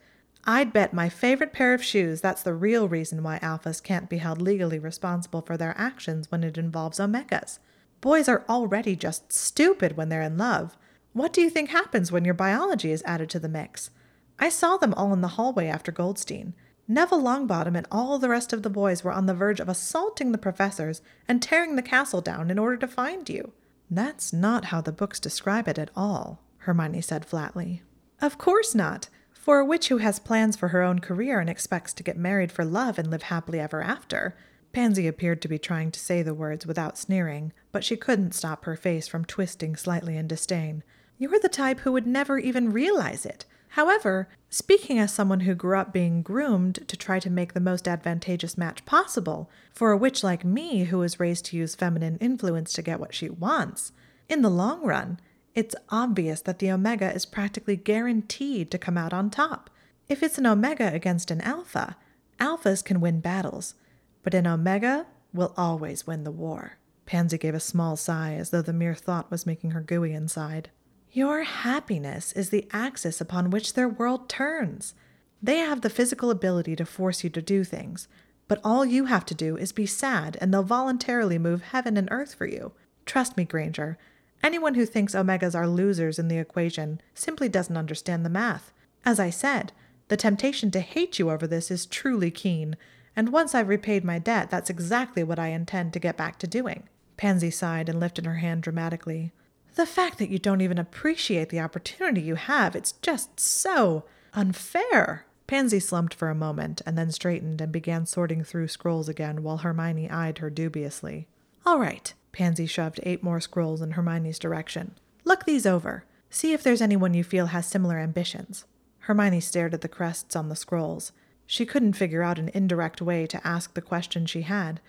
I'd 0.46 0.74
bet 0.74 0.94
my 0.94 1.10
favorite 1.10 1.54
pair 1.54 1.74
of 1.74 1.84
shoes 1.84 2.22
that's 2.22 2.42
the 2.42 2.54
real 2.54 2.88
reason 2.88 3.22
why 3.22 3.38
alphas 3.40 3.84
can't 3.84 4.10
be 4.10 4.18
held 4.18 4.42
legally 4.42 4.80
responsible 4.80 5.42
for 5.42 5.58
their 5.58 5.76
actions 5.78 6.32
when 6.32 6.44
it 6.44 6.58
involves 6.58 7.00
omegas. 7.00 7.60
Boys 8.02 8.28
are 8.28 8.44
already 8.50 8.96
just 8.96 9.32
stupid 9.32 9.96
when 9.96 10.10
they're 10.10 10.24
in 10.24 10.38
love. 10.38 10.76
What 11.14 11.34
do 11.34 11.42
you 11.42 11.50
think 11.50 11.70
happens 11.70 12.12
when 12.12 12.26
your 12.26 12.34
biology 12.34 12.92
is 12.92 13.04
added 13.06 13.30
to 13.32 13.40
the 13.40 13.50
mix? 13.50 13.92
I 14.40 14.50
saw 14.50 14.78
them 14.78 14.96
all 14.96 15.14
in 15.14 15.22
the 15.22 15.28
hallway 15.30 15.68
after 15.68 15.92
Goldstein. 15.92 16.56
Neville 16.88 17.22
Longbottom 17.22 17.78
and 17.78 17.86
all 17.92 18.18
the 18.18 18.30
rest 18.30 18.54
of 18.54 18.64
the 18.64 18.70
boys 18.70 19.04
were 19.04 19.12
on 19.12 19.28
the 19.28 19.36
verge 19.36 19.60
of 19.60 19.70
assaulting 19.70 20.32
the 20.32 20.38
professors 20.40 21.04
and 21.28 21.42
tearing 21.42 21.76
the 21.76 21.84
castle 21.84 22.22
down 22.22 22.50
in 22.50 22.58
order 22.58 22.78
to 22.78 22.88
find 22.88 23.30
you. 23.30 23.54
That's 23.90 24.34
not 24.34 24.66
how 24.66 24.82
the 24.82 24.92
books 24.92 25.20
describe 25.20 25.68
it 25.68 25.78
at 25.78 25.92
all, 25.96 26.42
Hermione 26.62 27.02
said 27.02 27.26
flatly. 27.26 27.82
Of 28.22 28.38
course 28.38 28.76
not. 28.76 29.10
For 29.34 29.60
a 29.60 29.66
witch 29.66 29.88
who 29.88 29.98
has 29.98 30.20
plans 30.20 30.56
for 30.56 30.68
her 30.68 30.84
own 30.84 31.00
career 31.00 31.40
and 31.40 31.50
expects 31.50 31.94
to 31.94 32.04
get 32.04 32.18
married 32.18 32.52
for 32.52 32.64
love 32.64 33.00
and 33.00 33.10
live 33.10 33.24
happily 33.24 33.60
ever 33.60 33.82
after. 33.82 34.36
Pansy 34.72 35.08
appeared 35.08 35.42
to 35.42 35.48
be 35.48 35.58
trying 35.58 35.92
to 35.92 36.00
say 36.00 36.22
the 36.22 36.36
words 36.36 36.66
without 36.66 36.98
sneering, 36.98 37.52
but 37.72 37.84
she 37.84 37.98
couldn't 37.98 38.36
stop 38.36 38.66
her 38.66 38.76
face 38.76 39.08
from 39.08 39.26
twisting 39.26 39.76
slightly 39.76 40.16
in 40.16 40.28
disdain. 40.28 40.84
You're 41.18 41.40
the 41.40 41.50
type 41.50 41.80
who 41.80 41.92
would 41.92 42.06
never 42.08 42.38
even 42.38 42.72
realize 42.72 43.26
it. 43.26 43.46
However, 43.70 44.28
speaking 44.50 45.00
as 45.00 45.14
someone 45.14 45.42
who 45.42 45.56
grew 45.56 45.78
up 45.78 45.92
being 45.92 46.22
groomed 46.22 46.88
to 46.88 46.98
try 46.98 47.20
to 47.20 47.30
make 47.30 47.54
the 47.54 47.60
most 47.60 47.88
advantageous 47.88 48.58
match 48.58 48.86
possible, 48.86 49.50
for 49.74 49.92
a 49.92 49.98
witch 49.98 50.24
like 50.24 50.46
me 50.46 50.86
who 50.86 51.00
was 51.00 51.20
raised 51.20 51.46
to 51.46 51.58
use 51.58 51.74
feminine 51.74 52.18
influence 52.18 52.74
to 52.74 52.82
get 52.82 53.00
what 53.00 53.16
she 53.16 53.30
wants, 53.30 53.94
in 54.30 54.42
the 54.42 54.50
long 54.50 54.84
run, 54.84 55.20
it's 55.54 55.76
obvious 55.90 56.42
that 56.42 56.60
the 56.60 56.72
omega 56.72 57.14
is 57.14 57.26
practically 57.26 57.76
guaranteed 57.76 58.72
to 58.72 58.78
come 58.78 58.98
out 58.98 59.14
on 59.14 59.30
top. 59.30 59.70
If 60.08 60.24
it's 60.24 60.38
an 60.38 60.48
omega 60.48 60.94
against 60.94 61.32
an 61.32 61.42
alpha, 61.42 61.98
alphas 62.40 62.84
can 62.84 63.02
win 63.02 63.20
battles, 63.20 63.76
but 64.24 64.34
an 64.34 64.48
omega 64.48 65.08
will 65.34 65.54
always 65.58 66.08
win 66.08 66.24
the 66.24 66.32
war. 66.32 66.78
Pansy 67.06 67.38
gave 67.38 67.56
a 67.56 67.60
small 67.60 67.96
sigh 67.96 68.36
as 68.36 68.52
though 68.52 68.62
the 68.62 68.74
mere 68.74 68.96
thought 68.96 69.32
was 69.32 69.46
making 69.46 69.72
her 69.72 69.82
gooey 69.82 70.14
inside. 70.14 70.70
Your 71.12 71.44
happiness 71.44 72.32
is 72.34 72.50
the 72.50 72.68
axis 72.72 73.20
upon 73.20 73.50
which 73.50 73.74
their 73.74 73.90
world 73.90 74.30
turns. 74.30 74.94
They 75.42 75.58
have 75.58 75.82
the 75.82 75.90
physical 75.90 76.30
ability 76.30 76.76
to 76.78 76.86
force 76.86 77.24
you 77.24 77.30
to 77.32 77.42
do 77.42 77.64
things, 77.64 78.08
but 78.48 78.62
all 78.64 78.86
you 78.86 79.06
have 79.06 79.26
to 79.26 79.36
do 79.36 79.58
is 79.58 79.72
be 79.72 79.86
sad 79.86 80.38
and 80.40 80.54
they'll 80.54 80.64
voluntarily 80.64 81.38
move 81.38 81.64
heaven 81.64 81.98
and 81.98 82.08
earth 82.12 82.34
for 82.34 82.46
you. 82.46 82.72
Trust 83.06 83.36
me, 83.36 83.44
Granger. 83.44 83.98
Anyone 84.44 84.74
who 84.74 84.86
thinks 84.86 85.14
omegas 85.14 85.56
are 85.56 85.68
losers 85.68 86.18
in 86.18 86.28
the 86.28 86.38
equation 86.38 87.02
simply 87.14 87.48
doesn't 87.48 87.78
understand 87.78 88.26
the 88.26 88.30
math. 88.30 88.72
As 89.06 89.20
I 89.20 89.30
said, 89.30 89.72
the 90.08 90.18
temptation 90.18 90.72
to 90.72 90.80
hate 90.80 91.20
you 91.20 91.30
over 91.30 91.48
this 91.48 91.72
is 91.72 91.86
truly 91.86 92.32
keen, 92.32 92.76
and 93.16 93.32
once 93.32 93.54
I've 93.54 93.70
repaid 93.70 94.04
my 94.04 94.20
debt, 94.20 94.50
that's 94.50 94.70
exactly 94.70 95.24
what 95.24 95.40
I 95.40 95.48
intend 95.48 95.94
to 95.94 96.00
get 96.00 96.18
back 96.18 96.40
to 96.40 96.48
doing. 96.48 96.84
Pansy 97.18 97.52
sighed 97.52 97.88
and 97.88 98.00
lifted 98.00 98.26
her 98.26 98.36
hand 98.36 98.64
dramatically. 98.64 99.32
The 99.76 99.86
fact 99.86 100.18
that 100.18 100.30
you 100.30 100.40
don't 100.40 100.62
even 100.62 100.78
appreciate 100.78 101.50
the 101.50 101.60
opportunity 101.60 102.22
you 102.22 102.36
have, 102.36 102.76
it's 102.76 102.94
just 102.94 103.40
so 103.40 104.04
unfair. 104.34 105.26
Pansy 105.48 105.80
slumped 105.80 106.14
for 106.14 106.30
a 106.30 106.36
moment 106.36 106.82
and 106.86 106.98
then 106.98 107.12
straightened 107.12 107.62
and 107.62 107.72
began 107.72 108.06
sorting 108.06 108.44
through 108.44 108.70
scrolls 108.70 109.08
again 109.08 109.44
while 109.44 109.58
Hermione 109.58 110.10
eyed 110.10 110.40
her 110.40 110.50
dubiously. 110.50 111.28
All 111.66 111.80
right. 111.80 112.14
Pansy 112.32 112.66
shoved 112.66 113.00
eight 113.04 113.24
more 113.24 113.40
scrolls 113.40 113.82
in 113.82 113.92
Hermione's 113.92 114.40
direction. 114.40 114.98
Look 115.26 115.46
these 115.46 115.66
over. 115.66 116.06
See 116.30 116.54
if 116.54 116.64
there's 116.64 116.82
anyone 116.82 117.14
you 117.14 117.24
feel 117.24 117.48
has 117.48 117.66
similar 117.66 118.00
ambitions. 118.00 118.66
Hermione 119.00 119.42
stared 119.42 119.74
at 119.74 119.82
the 119.82 119.90
crests 119.90 120.36
on 120.36 120.50
the 120.50 120.56
scrolls. 120.56 121.12
She 121.46 121.66
couldn't 121.66 121.94
figure 121.94 122.24
out 122.24 122.40
an 122.40 122.52
indirect 122.54 123.02
way 123.02 123.28
to 123.28 123.46
ask 123.46 123.74
the 123.74 123.82
question 123.82 124.26
she 124.26 124.44
had, 124.44 124.80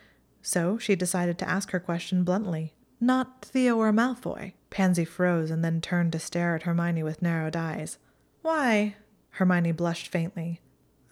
so 0.41 0.79
she 0.79 0.95
decided 0.95 1.39
to 1.39 1.49
ask 1.49 1.71
her 1.71 1.81
question 1.81 2.23
bluntly. 2.23 2.75
Not 3.01 3.45
Theo 3.45 3.79
or 3.79 3.93
Malfoy. 3.93 4.53
Pansy 4.71 5.05
froze 5.05 5.51
and 5.51 5.65
then 5.65 5.81
turned 5.81 6.13
to 6.13 6.21
stare 6.21 6.55
at 6.55 6.63
Hermione 6.63 7.03
with 7.03 7.21
narrowed 7.21 7.57
eyes. 7.57 7.99
Why? 8.43 8.95
Hermione 9.31 9.73
blushed 9.73 10.09
faintly. 10.09 10.61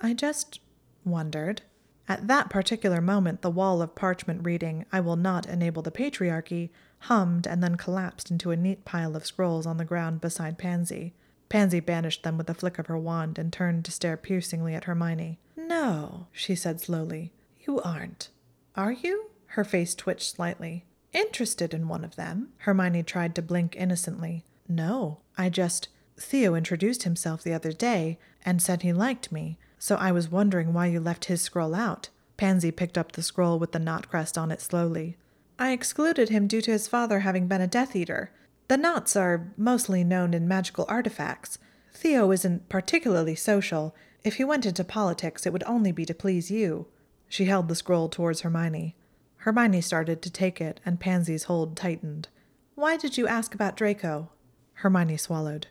I 0.01 0.15
just 0.15 0.61
wondered. 1.05 1.63
At 2.11 2.27
that 2.27 2.51
particular 2.51 3.01
moment, 3.01 3.41
the 3.41 3.53
wall 3.53 3.81
of 3.81 3.95
parchment 3.95 4.45
reading, 4.45 4.85
I 4.91 4.99
will 4.99 5.15
not 5.15 5.47
enable 5.47 5.81
the 5.81 5.93
patriarchy, 5.93 6.71
hummed 7.03 7.47
and 7.47 7.63
then 7.63 7.77
collapsed 7.77 8.33
into 8.33 8.51
a 8.51 8.57
neat 8.57 8.85
pile 8.85 9.15
of 9.15 9.25
scrolls 9.25 9.65
on 9.65 9.77
the 9.77 9.85
ground 9.85 10.21
beside 10.21 10.59
Pansy. 10.59 11.15
Pansy 11.49 11.79
banished 11.79 12.25
them 12.25 12.37
with 12.37 12.51
a 12.51 12.55
flick 12.55 12.81
of 12.81 12.89
her 12.89 12.99
wand 12.99 13.39
and 13.39 13.53
turned 13.53 13.85
to 13.85 13.93
stare 13.93 14.17
piercingly 14.17 14.75
at 14.75 14.87
Hermione. 14.87 15.39
No, 15.57 16.27
she 16.33 16.57
said 16.57 16.81
slowly. 16.81 17.33
You 17.61 17.81
aren't. 17.83 18.31
Are 18.75 18.91
you? 18.91 19.27
Her 19.47 19.63
face 19.63 19.95
twitched 19.95 20.35
slightly. 20.35 20.87
Interested 21.13 21.73
in 21.73 21.87
one 21.87 22.03
of 22.03 22.17
them? 22.17 22.49
Hermione 22.59 23.05
tried 23.05 23.37
to 23.37 23.43
blink 23.43 23.77
innocently. 23.77 24.43
No, 24.67 25.21
I 25.39 25.49
just. 25.49 25.87
Theo 26.19 26.57
introduced 26.57 27.05
himself 27.05 27.45
the 27.45 27.55
other 27.55 27.73
day 27.73 28.19
and 28.45 28.61
said 28.61 28.83
he 28.83 28.93
liked 28.93 29.31
me, 29.31 29.59
so 29.81 29.97
I 29.97 30.13
was 30.13 30.31
wondering 30.31 30.75
why 30.75 30.87
you 30.87 31.01
left 31.01 31.25
his 31.25 31.41
scroll 31.41 31.75
out. 31.75 32.11
Pansy 32.37 32.71
picked 32.71 32.99
up 32.99 33.13
the 33.13 33.23
scroll 33.23 33.59
with 33.59 33.73
the 33.73 33.79
Nott 33.79 34.09
crest 34.11 34.37
on 34.37 34.51
it 34.51 34.61
slowly. 34.61 35.17
I 35.59 35.73
excluded 35.73 36.29
him 36.29 36.47
due 36.47 36.61
to 36.61 36.71
his 36.71 36.87
father 36.87 37.21
having 37.21 37.49
been 37.49 37.63
a 37.63 37.67
Death 37.67 37.97
Eater. 37.97 38.31
The 38.69 38.77
Notts 38.77 39.17
are 39.17 39.53
mostly 39.57 40.05
known 40.05 40.35
in 40.35 40.47
magical 40.47 40.85
artifacts. 40.87 41.59
Theo 41.95 42.31
isn't 42.31 42.69
particularly 42.69 43.35
social. 43.35 43.97
If 44.23 44.35
he 44.35 44.45
went 44.45 44.67
into 44.67 44.85
politics, 44.85 45.47
it 45.47 45.53
would 45.53 45.65
only 45.65 45.93
be 45.93 46.05
to 46.05 46.15
please 46.15 46.51
you. 46.51 46.87
She 47.27 47.47
held 47.47 47.69
the 47.69 47.75
scroll 47.75 48.11
towards 48.11 48.43
Hermione. 48.43 48.97
Hermione 49.39 49.81
started 49.81 50.21
to 50.21 50.31
take 50.31 50.61
it, 50.61 50.79
and 50.85 51.01
Pansy's 51.01 51.45
hold 51.45 51.75
tightened. 51.75 52.29
Why 52.75 52.99
did 52.99 53.17
you 53.17 53.27
ask 53.27 53.55
about 53.55 53.77
Draco? 53.77 54.29
Hermione 54.75 55.17
swallowed. 55.17 55.69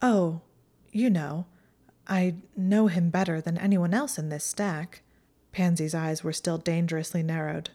Oh, 0.00 0.42
you 0.92 1.10
know. 1.10 1.46
I 2.10 2.34
know 2.56 2.88
him 2.88 3.08
better 3.08 3.40
than 3.40 3.56
anyone 3.56 3.94
else 3.94 4.18
in 4.18 4.30
this 4.30 4.44
stack. 4.44 5.02
Pansy's 5.52 5.94
eyes 5.94 6.24
were 6.24 6.32
still 6.32 6.58
dangerously 6.58 7.22
narrowed. 7.22 7.70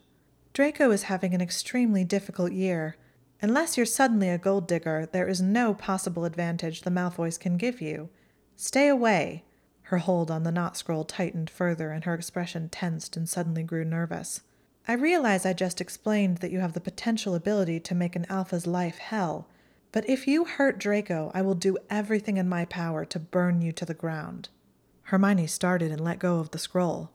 Draco 0.51 0.91
is 0.91 1.03
having 1.03 1.33
an 1.33 1.39
extremely 1.39 2.03
difficult 2.03 2.51
year. 2.51 2.97
Unless 3.41 3.77
you're 3.77 3.85
suddenly 3.85 4.29
a 4.29 4.37
gold 4.37 4.67
digger, 4.67 5.07
there 5.09 5.27
is 5.27 5.41
no 5.41 5.73
possible 5.73 6.25
advantage 6.25 6.81
the 6.81 6.91
Malfoys 6.91 7.39
can 7.39 7.55
give 7.55 7.79
you. 7.79 8.09
Stay 8.57 8.89
away. 8.89 9.45
Her 9.83 9.99
hold 9.99 10.29
on 10.29 10.43
the 10.43 10.51
Nott 10.51 10.75
scroll 10.75 11.05
tightened 11.05 11.49
further, 11.49 11.91
and 11.91 12.03
her 12.03 12.13
expression 12.13 12.67
tensed 12.67 13.15
and 13.15 13.29
suddenly 13.29 13.63
grew 13.63 13.85
nervous. 13.85 14.41
I 14.85 14.93
realize 14.93 15.45
I 15.45 15.53
just 15.53 15.79
explained 15.79 16.39
that 16.39 16.51
you 16.51 16.59
have 16.59 16.73
the 16.73 16.81
potential 16.81 17.35
ability 17.35 17.79
to 17.81 17.95
make 17.95 18.15
an 18.15 18.25
alpha's 18.29 18.67
life 18.67 18.97
hell, 18.97 19.47
but 19.95 20.09
if 20.09 20.27
you 20.27 20.43
hurt 20.43 20.77
Draco, 20.77 21.31
I 21.33 21.41
will 21.41 21.55
do 21.55 21.77
everything 21.89 22.35
in 22.35 22.49
my 22.49 22.65
power 22.65 23.05
to 23.05 23.17
burn 23.17 23.61
you 23.61 23.71
to 23.71 23.85
the 23.85 23.93
ground. 23.93 24.49
Hermione 25.03 25.47
started 25.47 25.89
and 25.89 26.01
let 26.01 26.19
go 26.19 26.39
of 26.39 26.51
the 26.51 26.59
scroll. 26.59 27.11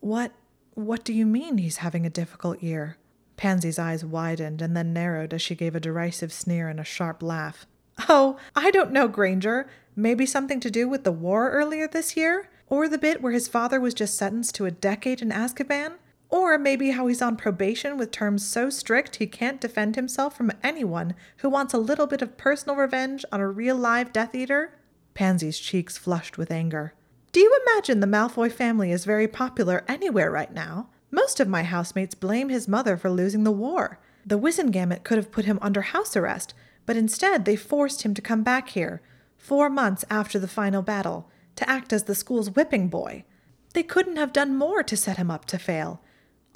What 0.00 0.32
what 0.74 1.04
do 1.04 1.14
you 1.14 1.24
mean 1.24 1.56
he's 1.56 1.78
having 1.78 2.04
a 2.04 2.10
difficult 2.10 2.62
year? 2.62 2.98
Pansy's 3.38 3.78
eyes 3.78 4.04
widened 4.04 4.60
and 4.60 4.76
then 4.76 4.92
narrowed 4.92 5.32
as 5.32 5.40
she 5.40 5.54
gave 5.54 5.74
a 5.74 5.80
derisive 5.80 6.30
sneer 6.30 6.68
and 6.68 6.78
a 6.78 6.84
sharp 6.84 7.22
laugh. 7.22 7.64
Oh, 8.10 8.36
I 8.54 8.70
don't 8.72 8.92
know, 8.92 9.08
Granger. 9.08 9.66
Maybe 9.96 10.26
something 10.26 10.60
to 10.60 10.70
do 10.70 10.86
with 10.86 11.04
the 11.04 11.12
war 11.12 11.50
earlier 11.50 11.88
this 11.88 12.14
year? 12.14 12.50
Or 12.66 12.88
the 12.88 12.98
bit 12.98 13.22
where 13.22 13.32
his 13.32 13.48
father 13.48 13.80
was 13.80 13.94
just 13.94 14.18
sentenced 14.18 14.54
to 14.56 14.66
a 14.66 14.70
decade 14.70 15.22
in 15.22 15.30
Azkaban? 15.30 15.94
Or 16.30 16.58
maybe 16.58 16.90
how 16.90 17.06
he's 17.06 17.22
on 17.22 17.36
probation 17.36 17.96
with 17.96 18.10
terms 18.10 18.44
so 18.44 18.68
strict 18.68 19.16
he 19.16 19.26
can't 19.26 19.60
defend 19.60 19.96
himself 19.96 20.36
from 20.36 20.52
anyone 20.62 21.14
who 21.38 21.48
wants 21.48 21.72
a 21.72 21.78
little 21.78 22.06
bit 22.06 22.20
of 22.20 22.36
personal 22.36 22.76
revenge 22.76 23.24
on 23.32 23.40
a 23.40 23.48
real 23.48 23.76
live 23.76 24.12
Death 24.12 24.34
Eater? 24.34 24.74
Pansy's 25.14 25.58
cheeks 25.58 25.96
flushed 25.96 26.36
with 26.36 26.50
anger. 26.50 26.92
Do 27.32 27.40
you 27.40 27.58
imagine 27.66 28.00
the 28.00 28.06
Malfoy 28.06 28.52
family 28.52 28.92
is 28.92 29.04
very 29.04 29.26
popular 29.26 29.84
anywhere 29.88 30.30
right 30.30 30.52
now? 30.52 30.88
Most 31.10 31.40
of 31.40 31.48
my 31.48 31.62
housemates 31.62 32.14
blame 32.14 32.50
his 32.50 32.68
mother 32.68 32.96
for 32.96 33.10
losing 33.10 33.44
the 33.44 33.50
war. 33.50 33.98
The 34.26 34.38
Wizengamot 34.38 35.04
could 35.04 35.16
have 35.16 35.32
put 35.32 35.46
him 35.46 35.58
under 35.62 35.80
house 35.80 36.14
arrest, 36.14 36.52
but 36.84 36.96
instead 36.96 37.44
they 37.44 37.56
forced 37.56 38.02
him 38.02 38.12
to 38.14 38.22
come 38.22 38.42
back 38.42 38.70
here, 38.70 39.00
four 39.36 39.70
months 39.70 40.04
after 40.10 40.38
the 40.38 40.48
final 40.48 40.82
battle, 40.82 41.30
to 41.56 41.68
act 41.68 41.92
as 41.92 42.04
the 42.04 42.14
school's 42.14 42.50
whipping 42.50 42.88
boy. 42.88 43.24
They 43.72 43.82
couldn't 43.82 44.16
have 44.16 44.32
done 44.32 44.56
more 44.56 44.82
to 44.82 44.96
set 44.96 45.16
him 45.16 45.30
up 45.30 45.46
to 45.46 45.58
fail. 45.58 46.02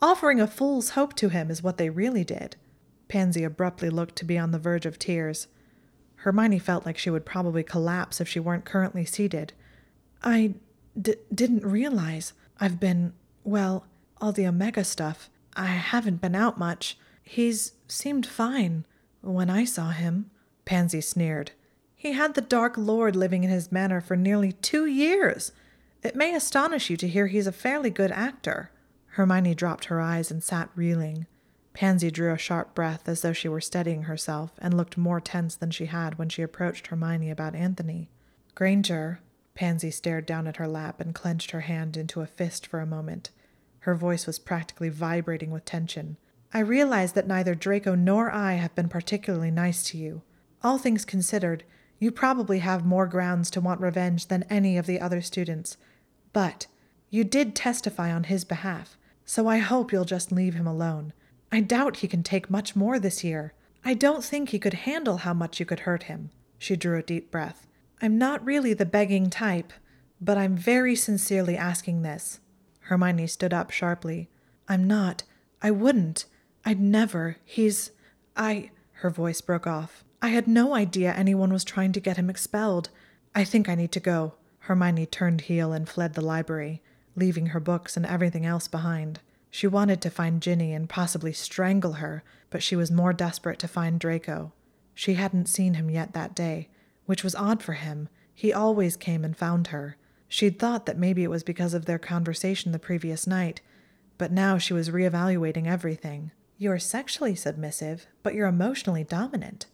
Offering 0.02 0.40
a 0.40 0.48
fool's 0.48 0.90
hope 0.90 1.14
to 1.14 1.28
him 1.28 1.48
is 1.48 1.62
what 1.62 1.78
they 1.78 1.88
really 1.88 2.24
did. 2.24 2.56
Pansy 3.06 3.44
abruptly 3.44 3.88
looked 3.88 4.16
to 4.16 4.24
be 4.24 4.36
on 4.36 4.50
the 4.50 4.58
verge 4.58 4.84
of 4.84 4.98
tears. 4.98 5.46
Hermione 6.16 6.58
felt 6.58 6.84
like 6.84 6.98
she 6.98 7.08
would 7.08 7.24
probably 7.24 7.62
collapse 7.62 8.20
if 8.20 8.28
she 8.28 8.40
weren't 8.40 8.64
currently 8.64 9.04
seated. 9.04 9.52
I 10.24 10.54
d- 11.00 11.14
didn't 11.32 11.64
realize. 11.64 12.32
I've 12.58 12.80
been, 12.80 13.12
well, 13.44 13.86
all 14.20 14.32
the 14.32 14.46
Omega 14.46 14.82
stuff. 14.82 15.30
I 15.54 15.66
haven't 15.66 16.20
been 16.20 16.34
out 16.34 16.58
much. 16.58 16.98
He's 17.22 17.72
seemed 17.86 18.26
fine 18.26 18.84
when 19.20 19.50
I 19.50 19.64
saw 19.64 19.90
him. 19.90 20.30
Pansy 20.64 21.00
sneered. 21.00 21.52
He 21.94 22.12
had 22.12 22.34
the 22.34 22.40
Dark 22.40 22.74
Lord 22.76 23.14
living 23.14 23.44
in 23.44 23.50
his 23.50 23.70
manor 23.70 24.00
for 24.00 24.16
nearly 24.16 24.50
two 24.50 24.86
years. 24.86 25.52
It 26.02 26.16
may 26.16 26.34
astonish 26.34 26.90
you 26.90 26.96
to 26.96 27.06
hear 27.06 27.28
he's 27.28 27.46
a 27.46 27.52
fairly 27.52 27.90
good 27.90 28.10
actor. 28.10 28.72
Hermione 29.12 29.54
dropped 29.54 29.86
her 29.86 30.00
eyes 30.00 30.30
and 30.30 30.42
sat 30.42 30.70
reeling. 30.74 31.26
Pansy 31.74 32.10
drew 32.10 32.32
a 32.32 32.38
sharp 32.38 32.74
breath 32.74 33.06
as 33.06 33.20
though 33.20 33.34
she 33.34 33.48
were 33.48 33.60
steadying 33.60 34.04
herself 34.04 34.52
and 34.58 34.74
looked 34.74 34.96
more 34.96 35.20
tense 35.20 35.54
than 35.54 35.70
she 35.70 35.86
had 35.86 36.18
when 36.18 36.30
she 36.30 36.40
approached 36.40 36.86
Hermione 36.86 37.30
about 37.30 37.54
Anthony. 37.54 38.08
Granger, 38.54 39.20
Pansy 39.54 39.90
stared 39.90 40.24
down 40.24 40.46
at 40.46 40.56
her 40.56 40.66
lap 40.66 40.98
and 40.98 41.14
clenched 41.14 41.50
her 41.50 41.60
hand 41.60 41.98
into 41.98 42.22
a 42.22 42.26
fist 42.26 42.66
for 42.66 42.80
a 42.80 42.86
moment. 42.86 43.30
Her 43.80 43.94
voice 43.94 44.26
was 44.26 44.38
practically 44.38 44.88
vibrating 44.88 45.50
with 45.50 45.66
tension. 45.66 46.16
I 46.54 46.60
realize 46.60 47.12
that 47.12 47.26
neither 47.26 47.54
Draco 47.54 47.94
nor 47.94 48.30
I 48.30 48.54
have 48.54 48.74
been 48.74 48.88
particularly 48.88 49.50
nice 49.50 49.82
to 49.90 49.98
you. 49.98 50.22
All 50.62 50.78
things 50.78 51.04
considered, 51.04 51.64
you 51.98 52.10
probably 52.10 52.60
have 52.60 52.86
more 52.86 53.06
grounds 53.06 53.50
to 53.50 53.60
want 53.60 53.82
revenge 53.82 54.28
than 54.28 54.44
any 54.44 54.78
of 54.78 54.86
the 54.86 55.00
other 55.00 55.20
students. 55.20 55.76
But 56.32 56.66
you 57.10 57.24
did 57.24 57.54
testify 57.54 58.10
on 58.10 58.24
his 58.24 58.44
behalf 58.44 58.96
so 59.32 59.48
I 59.48 59.60
hope 59.60 59.92
you'll 59.92 60.04
just 60.04 60.30
leave 60.30 60.52
him 60.52 60.66
alone. 60.66 61.14
I 61.50 61.60
doubt 61.60 61.96
he 61.96 62.06
can 62.06 62.22
take 62.22 62.50
much 62.50 62.76
more 62.76 62.98
this 62.98 63.24
year. 63.24 63.54
I 63.82 63.94
don't 63.94 64.22
think 64.22 64.50
he 64.50 64.58
could 64.58 64.74
handle 64.84 65.16
how 65.16 65.32
much 65.32 65.58
you 65.58 65.64
could 65.64 65.80
hurt 65.80 66.02
him. 66.02 66.28
She 66.58 66.76
drew 66.76 66.98
a 66.98 67.02
deep 67.02 67.30
breath. 67.30 67.66
I'm 68.02 68.18
not 68.18 68.44
really 68.44 68.74
the 68.74 68.84
begging 68.84 69.30
type, 69.30 69.72
but 70.20 70.36
I'm 70.36 70.54
very 70.54 70.94
sincerely 70.94 71.56
asking 71.56 72.02
this. 72.02 72.40
Hermione 72.80 73.26
stood 73.26 73.54
up 73.54 73.70
sharply. 73.70 74.28
I'm 74.68 74.86
not. 74.86 75.22
I 75.62 75.70
wouldn't. 75.70 76.26
I'd 76.66 76.78
never. 76.78 77.38
He's. 77.42 77.90
I. 78.36 78.70
Her 79.00 79.08
voice 79.08 79.40
broke 79.40 79.66
off. 79.66 80.04
I 80.20 80.28
had 80.28 80.46
no 80.46 80.74
idea 80.74 81.10
anyone 81.14 81.54
was 81.54 81.64
trying 81.64 81.92
to 81.92 82.00
get 82.00 82.18
him 82.18 82.28
expelled. 82.28 82.90
I 83.34 83.44
think 83.44 83.66
I 83.66 83.76
need 83.76 83.92
to 83.92 83.98
go. 84.00 84.34
Hermione 84.58 85.06
turned 85.06 85.40
heel 85.40 85.72
and 85.72 85.88
fled 85.88 86.12
the 86.12 86.20
library 86.20 86.82
leaving 87.16 87.46
her 87.46 87.60
books 87.60 87.96
and 87.96 88.06
everything 88.06 88.46
else 88.46 88.68
behind. 88.68 89.20
She 89.50 89.66
wanted 89.66 90.00
to 90.00 90.10
find 90.10 90.40
Ginny 90.40 90.72
and 90.72 90.88
possibly 90.88 91.32
strangle 91.32 91.94
her, 91.94 92.24
but 92.48 92.62
she 92.62 92.76
was 92.76 92.90
more 92.90 93.12
desperate 93.12 93.58
to 93.60 93.68
find 93.68 94.00
Draco. 94.00 94.52
She 94.94 95.14
hadn't 95.14 95.48
seen 95.48 95.74
him 95.74 95.90
yet 95.90 96.12
that 96.14 96.34
day, 96.34 96.68
which 97.06 97.22
was 97.22 97.34
odd 97.34 97.62
for 97.62 97.74
him. 97.74 98.08
He 98.34 98.52
always 98.52 98.96
came 98.96 99.24
and 99.24 99.36
found 99.36 99.68
her. 99.68 99.96
She'd 100.28 100.58
thought 100.58 100.86
that 100.86 100.98
maybe 100.98 101.22
it 101.22 101.30
was 101.30 101.42
because 101.42 101.74
of 101.74 101.84
their 101.84 101.98
conversation 101.98 102.72
the 102.72 102.78
previous 102.78 103.26
night, 103.26 103.60
but 104.16 104.32
now 104.32 104.56
she 104.56 104.72
was 104.72 104.90
reevaluating 104.90 105.66
everything. 105.66 106.30
You're 106.56 106.78
sexually 106.78 107.34
submissive, 107.34 108.06
but 108.22 108.34
you're 108.34 108.46
emotionally 108.46 109.04
dominant. 109.04 109.66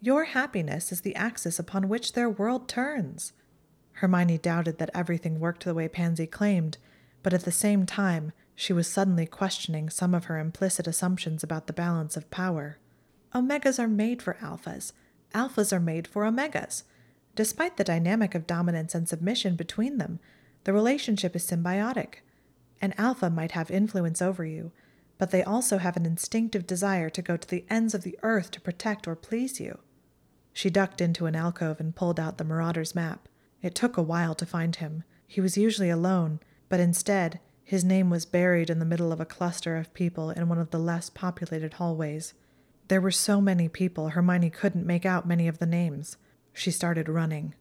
Your 0.00 0.24
happiness 0.24 0.90
is 0.90 1.02
the 1.02 1.14
axis 1.14 1.58
upon 1.58 1.88
which 1.88 2.14
their 2.14 2.30
world 2.30 2.68
turns. 2.68 3.32
Hermione 4.00 4.38
doubted 4.38 4.78
that 4.78 4.90
everything 4.94 5.38
worked 5.38 5.64
the 5.64 5.74
way 5.74 5.86
Pansy 5.86 6.26
claimed, 6.26 6.78
but 7.22 7.34
at 7.34 7.44
the 7.44 7.52
same 7.52 7.84
time, 7.84 8.32
she 8.54 8.72
was 8.72 8.86
suddenly 8.86 9.26
questioning 9.26 9.90
some 9.90 10.14
of 10.14 10.24
her 10.24 10.38
implicit 10.38 10.86
assumptions 10.86 11.42
about 11.42 11.66
the 11.66 11.74
balance 11.74 12.16
of 12.16 12.30
power. 12.30 12.78
Omegas 13.34 13.78
are 13.78 13.88
made 13.88 14.22
for 14.22 14.38
alphas, 14.40 14.92
alphas 15.34 15.70
are 15.70 15.80
made 15.80 16.08
for 16.08 16.24
omegas. 16.24 16.84
Despite 17.36 17.76
the 17.76 17.84
dynamic 17.84 18.34
of 18.34 18.46
dominance 18.46 18.94
and 18.94 19.06
submission 19.06 19.54
between 19.54 19.98
them, 19.98 20.18
the 20.64 20.72
relationship 20.72 21.36
is 21.36 21.46
symbiotic. 21.46 22.20
An 22.80 22.94
alpha 22.96 23.28
might 23.28 23.52
have 23.52 23.70
influence 23.70 24.22
over 24.22 24.46
you, 24.46 24.72
but 25.18 25.30
they 25.30 25.42
also 25.42 25.76
have 25.76 25.98
an 25.98 26.06
instinctive 26.06 26.66
desire 26.66 27.10
to 27.10 27.20
go 27.20 27.36
to 27.36 27.46
the 27.46 27.66
ends 27.68 27.94
of 27.94 28.02
the 28.02 28.18
earth 28.22 28.50
to 28.52 28.62
protect 28.62 29.06
or 29.06 29.14
please 29.14 29.60
you. 29.60 29.78
She 30.54 30.70
ducked 30.70 31.02
into 31.02 31.26
an 31.26 31.36
alcove 31.36 31.80
and 31.80 31.94
pulled 31.94 32.18
out 32.18 32.38
the 32.38 32.44
Marauder's 32.44 32.94
map. 32.94 33.28
It 33.62 33.74
took 33.74 33.96
a 33.96 34.02
while 34.02 34.34
to 34.34 34.46
find 34.46 34.76
him. 34.76 35.04
He 35.26 35.40
was 35.40 35.56
usually 35.56 35.90
alone, 35.90 36.40
but 36.68 36.80
instead, 36.80 37.40
his 37.62 37.84
name 37.84 38.10
was 38.10 38.26
buried 38.26 38.70
in 38.70 38.78
the 38.78 38.84
middle 38.84 39.12
of 39.12 39.20
a 39.20 39.26
cluster 39.26 39.76
of 39.76 39.94
people 39.94 40.30
in 40.30 40.48
one 40.48 40.58
of 40.58 40.70
the 40.70 40.78
less 40.78 41.08
populated 41.08 41.74
hallways. 41.74 42.34
There 42.88 43.00
were 43.00 43.12
so 43.12 43.40
many 43.40 43.68
people, 43.68 44.08
Hermione 44.08 44.50
couldn't 44.50 44.86
make 44.86 45.06
out 45.06 45.28
many 45.28 45.46
of 45.46 45.58
the 45.58 45.66
names. 45.66 46.16
She 46.52 46.72
started 46.72 47.08
running. 47.08 47.54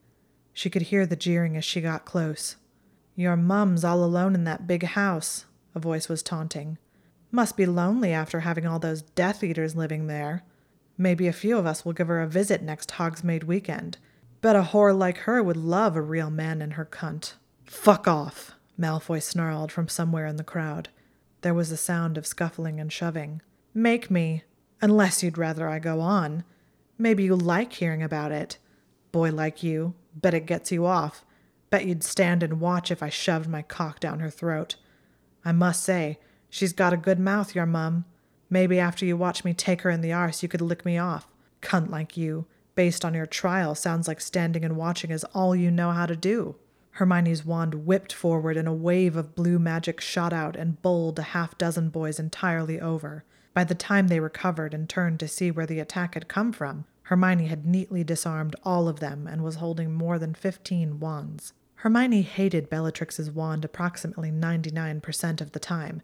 She 0.53 0.69
could 0.69 0.81
hear 0.83 1.05
the 1.05 1.15
jeering 1.15 1.55
as 1.55 1.63
she 1.63 1.81
got 1.81 2.05
close. 2.05 2.55
Your 3.15 3.35
mum's 3.35 3.83
all 3.83 4.03
alone 4.03 4.33
in 4.33 4.45
that 4.45 4.65
big 4.65 4.83
house, 4.83 5.45
a 5.75 5.79
voice 5.79 6.09
was 6.09 6.23
taunting. 6.23 6.77
Must 7.31 7.55
be 7.55 7.67
lonely 7.67 8.11
after 8.11 8.39
having 8.39 8.65
all 8.65 8.79
those 8.79 9.03
Death 9.03 9.43
Eaters 9.43 9.75
living 9.75 10.07
there. 10.07 10.43
Maybe 10.97 11.27
a 11.27 11.33
few 11.33 11.57
of 11.57 11.67
us 11.67 11.85
will 11.85 11.93
give 11.93 12.07
her 12.07 12.21
a 12.21 12.27
visit 12.27 12.63
next 12.63 12.93
Hogsmeade 12.93 13.43
weekend. 13.43 13.99
Bet 14.41 14.55
a 14.55 14.61
whore 14.61 14.97
like 14.97 15.19
her 15.19 15.43
would 15.43 15.57
love 15.57 15.95
a 15.95 16.01
real 16.01 16.29
man 16.29 16.61
in 16.61 16.71
her 16.71 16.85
cunt. 16.85 17.33
Fuck 17.65 18.07
off, 18.07 18.53
Malfoy 18.79 19.21
snarled 19.21 19.71
from 19.71 19.87
somewhere 19.87 20.25
in 20.25 20.37
the 20.37 20.43
crowd. 20.43 20.89
There 21.41 21.53
was 21.53 21.71
a 21.71 21.77
sound 21.77 22.17
of 22.17 22.27
scuffling 22.27 22.79
and 22.79 22.91
shoving. 22.91 23.41
Make 23.73 24.09
me, 24.09 24.43
Unless 24.81 25.23
you'd 25.23 25.37
rather 25.37 25.67
I 25.67 25.79
go 25.79 25.99
on. 25.99 26.43
Maybe 26.97 27.23
you 27.23 27.35
like 27.35 27.73
hearing 27.73 28.01
about 28.01 28.31
it. 28.31 28.57
Boy 29.11 29.31
like 29.31 29.61
you, 29.61 29.93
bet 30.15 30.33
it 30.33 30.45
gets 30.45 30.71
you 30.71 30.85
off. 30.85 31.25
Bet 31.69 31.85
you'd 31.85 32.03
stand 32.03 32.43
and 32.43 32.61
watch 32.61 32.89
if 32.89 33.03
I 33.03 33.09
shoved 33.09 33.49
my 33.49 33.61
cock 33.61 33.99
down 33.99 34.19
her 34.19 34.29
throat. 34.29 34.75
I 35.43 35.51
must 35.51 35.83
say, 35.83 36.19
she's 36.49 36.73
got 36.73 36.93
a 36.93 36.97
good 36.97 37.19
mouth, 37.19 37.55
your 37.55 37.65
mum. 37.65 38.05
Maybe 38.49 38.79
after 38.79 39.05
you 39.05 39.17
watch 39.17 39.43
me 39.43 39.53
take 39.53 39.81
her 39.81 39.89
in 39.89 40.01
the 40.01 40.13
arse, 40.13 40.41
you 40.41 40.49
could 40.49 40.61
lick 40.61 40.85
me 40.85 40.97
off. 40.97 41.27
Cunt 41.61 41.89
like 41.89 42.15
you, 42.15 42.45
based 42.79 43.03
on 43.03 43.13
your 43.13 43.25
trial, 43.25 43.75
sounds 43.75 44.07
like 44.07 44.21
standing 44.21 44.63
and 44.63 44.77
watching 44.77 45.11
is 45.11 45.25
all 45.33 45.53
you 45.53 45.69
know 45.69 45.91
how 45.91 46.05
to 46.05 46.15
do. 46.15 46.55
Hermione's 46.91 47.43
wand 47.43 47.85
whipped 47.85 48.13
forward, 48.13 48.55
and 48.55 48.69
a 48.69 48.73
wave 48.73 49.17
of 49.17 49.35
blue 49.35 49.59
magic 49.59 49.99
shot 49.99 50.31
out 50.31 50.55
and 50.55 50.81
bowled 50.81 51.19
a 51.19 51.33
half 51.35 51.57
dozen 51.57 51.89
boys 51.89 52.21
entirely 52.21 52.79
over. 52.79 53.25
By 53.53 53.65
the 53.65 53.75
time 53.75 54.07
they 54.07 54.21
recovered 54.21 54.73
and 54.73 54.87
turned 54.87 55.19
to 55.19 55.27
see 55.27 55.51
where 55.51 55.65
the 55.65 55.81
attack 55.81 56.13
had 56.13 56.29
come 56.29 56.53
from, 56.53 56.85
Hermione 57.01 57.47
had 57.47 57.65
neatly 57.65 58.05
disarmed 58.05 58.55
all 58.63 58.87
of 58.87 59.01
them 59.01 59.27
and 59.27 59.43
was 59.43 59.55
holding 59.55 59.93
more 59.93 60.17
than 60.17 60.33
fifteen 60.33 61.01
wands. 61.01 61.51
Hermione 61.75 62.21
hated 62.21 62.69
Bellatrix's 62.69 63.29
wand 63.29 63.65
approximately 63.65 64.31
99% 64.31 65.41
of 65.41 65.51
the 65.51 65.59
time. 65.59 66.01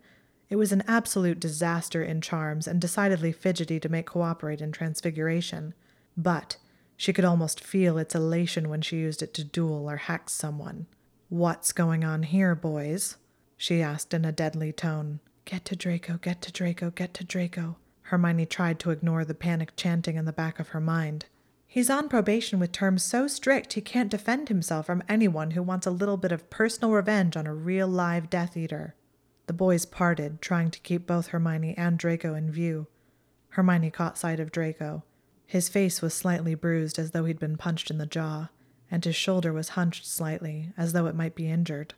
It 0.50 0.58
was 0.58 0.74
an 0.74 0.84
absolute 0.90 1.40
disaster 1.40 2.04
in 2.04 2.20
charms 2.20 2.68
and 2.68 2.82
decidedly 2.82 3.32
fidgety 3.32 3.80
to 3.80 3.88
make 3.88 4.08
cooperate 4.08 4.60
in 4.60 4.74
transfiguration. 4.74 5.74
But 6.18 6.58
she 6.98 7.14
could 7.14 7.26
almost 7.26 7.64
feel 7.64 7.98
its 7.98 8.16
elation 8.16 8.70
when 8.70 8.82
she 8.82 8.98
used 8.98 9.22
it 9.22 9.34
to 9.34 9.44
duel 9.44 9.90
or 9.90 9.98
hex 9.98 10.34
someone. 10.34 10.88
What's 11.30 11.72
going 11.72 12.04
on 12.04 12.24
here, 12.24 12.56
boys? 12.56 13.18
she 13.58 13.82
asked 13.82 14.14
in 14.14 14.26
a 14.26 14.32
deadly 14.32 14.72
tone. 14.72 15.20
Get 15.46 15.66
to 15.66 15.76
Draco, 15.76 16.18
get 16.18 16.42
to 16.44 16.52
Draco, 16.52 16.92
get 16.92 17.14
to 17.16 17.24
Draco. 17.24 17.78
Hermione 18.04 18.46
tried 18.46 18.80
to 18.80 18.92
ignore 18.92 19.26
the 19.26 19.34
panic 19.34 19.76
chanting 19.76 20.16
in 20.16 20.26
the 20.26 20.34
back 20.34 20.60
of 20.60 20.70
her 20.70 20.80
mind. 20.80 21.26
He's 21.68 21.90
on 21.90 22.08
probation 22.08 22.60
with 22.60 22.72
terms 22.72 23.04
so 23.04 23.28
strict 23.28 23.74
he 23.74 23.82
can't 23.82 24.10
defend 24.10 24.48
himself 24.48 24.86
from 24.86 25.04
anyone 25.10 25.52
who 25.52 25.64
wants 25.64 25.86
a 25.86 25.92
little 25.92 26.16
bit 26.16 26.32
of 26.32 26.50
personal 26.50 26.92
revenge 26.92 27.36
on 27.36 27.48
a 27.48 27.54
real 27.54 27.88
live 27.88 28.30
Death 28.30 28.56
Eater. 28.56 28.96
The 29.48 29.54
boys 29.54 29.86
parted, 29.86 30.42
trying 30.42 30.72
to 30.72 30.80
keep 30.80 31.06
both 31.06 31.28
Hermione 31.28 31.78
and 31.78 31.98
Draco 31.98 32.34
in 32.34 32.52
view. 32.52 32.88
Hermione 33.50 33.92
caught 33.92 34.18
sight 34.18 34.40
of 34.40 34.52
Draco. 34.52 35.04
His 35.48 35.70
face 35.70 36.02
was 36.02 36.14
slightly 36.14 36.56
bruised 36.56 36.98
as 36.98 37.12
though 37.12 37.26
he'd 37.26 37.40
been 37.40 37.58
punched 37.58 37.92
in 37.92 37.98
the 37.98 38.06
jaw, 38.06 38.50
and 38.90 39.04
his 39.04 39.16
shoulder 39.16 39.54
was 39.54 39.70
hunched 39.70 40.06
slightly, 40.06 40.74
as 40.78 40.94
though 40.94 41.06
it 41.06 41.16
might 41.16 41.36
be 41.36 41.50
injured. 41.50 41.94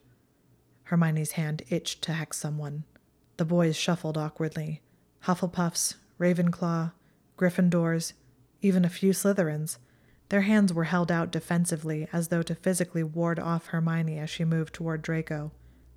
Hermione's 0.84 1.32
hand 1.32 1.64
itched 1.70 2.02
to 2.04 2.14
hex 2.14 2.38
someone. 2.38 2.84
The 3.38 3.46
boys 3.46 3.76
shuffled 3.76 4.18
awkwardly. 4.18 4.82
Hufflepuffs, 5.26 5.96
Ravenclaw, 6.20 6.92
Gryffindors, 7.38 8.14
even 8.62 8.84
a 8.84 8.90
few 8.90 9.12
Slytherins. 9.12 9.78
Their 10.30 10.42
hands 10.42 10.74
were 10.74 10.86
held 10.86 11.12
out 11.12 11.32
defensively 11.32 12.08
as 12.12 12.30
though 12.30 12.42
to 12.42 12.56
physically 12.56 13.04
ward 13.04 13.40
off 13.40 13.68
Hermione 13.68 14.18
as 14.20 14.30
she 14.30 14.44
moved 14.44 14.74
toward 14.74 15.02
Draco. 15.02 15.52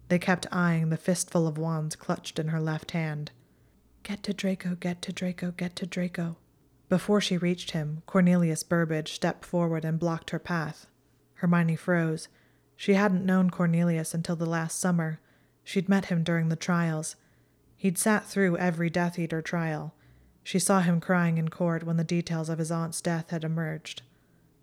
They 0.09 0.19
kept 0.19 0.47
eyeing 0.53 0.91
the 0.91 0.97
fistful 0.97 1.47
of 1.47 1.59
wands 1.59 1.97
clutched 1.97 2.39
in 2.39 2.49
her 2.49 2.61
left 2.61 2.91
hand. 2.93 3.31
Get 4.03 4.23
to 4.25 4.35
Draco, 4.35 4.75
get 4.75 5.03
to 5.03 5.13
Draco, 5.13 5.53
get 5.53 5.77
to 5.77 5.87
Draco. 5.87 6.37
Before 6.90 7.20
she 7.20 7.38
reached 7.38 7.70
him, 7.70 8.03
Cornelius 8.07 8.64
Burbage 8.64 9.12
stepped 9.12 9.44
forward 9.44 9.85
and 9.85 9.96
blocked 9.96 10.31
her 10.31 10.40
path. 10.40 10.88
Hermione 11.35 11.76
froze. 11.76 12.26
She 12.76 12.94
hadn't 12.94 13.24
known 13.24 13.48
Cornelius 13.48 14.12
until 14.12 14.35
the 14.35 14.44
last 14.44 14.81
summer. 14.81 15.20
She'd 15.62 15.88
met 15.88 16.07
him 16.07 16.24
during 16.24 16.48
the 16.48 16.57
trials. 16.57 17.14
He'd 17.76 17.96
sat 17.96 18.26
through 18.26 18.57
every 18.57 18.90
Death 18.90 19.20
Eater 19.20 19.40
trial. 19.40 19.94
She 20.42 20.59
saw 20.59 20.81
him 20.81 21.00
crying 21.00 21.38
in 21.38 21.48
court 21.48 21.85
when 21.85 21.96
the 21.96 22.03
details 22.03 22.48
of 22.48 22.59
his 22.59 22.72
aunt's 22.72 23.00
death 23.00 23.31
had 23.31 23.44
emerged. 23.44 24.03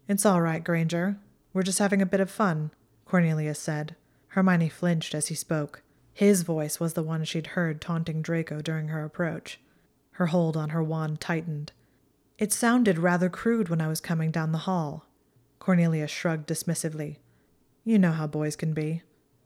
It's 0.09 0.25
all 0.25 0.41
right, 0.41 0.63
Granger. 0.63 1.17
We're 1.53 1.63
just 1.63 1.79
having 1.79 2.01
a 2.01 2.05
bit 2.05 2.19
of 2.19 2.29
fun, 2.29 2.71
Cornelius 3.05 3.59
said. 3.59 3.95
Hermione 4.29 4.67
flinched 4.67 5.15
as 5.15 5.27
he 5.27 5.35
spoke. 5.35 5.81
His 6.13 6.41
voice 6.41 6.77
was 6.77 6.93
the 6.93 7.03
one 7.03 7.23
she'd 7.23 7.47
heard 7.47 7.79
taunting 7.79 8.21
Draco 8.21 8.61
during 8.61 8.89
her 8.89 9.05
approach. 9.05 9.61
Her 10.11 10.25
hold 10.25 10.57
on 10.57 10.69
her 10.69 10.83
wand 10.83 11.21
tightened. 11.21 11.71
It 12.37 12.53
sounded 12.53 12.99
rather 12.99 13.29
crude 13.29 13.69
when 13.69 13.81
I 13.81 13.87
was 13.87 13.99
coming 13.99 14.29
down 14.29 14.51
the 14.51 14.59
hall. 14.59 15.07
Cornelius 15.57 16.11
shrugged 16.11 16.47
dismissively. 16.47 17.17
You 17.83 17.97
know 17.97 18.11
how 18.11 18.27
boys 18.27 18.55
can 18.55 18.73
be. 18.73 19.01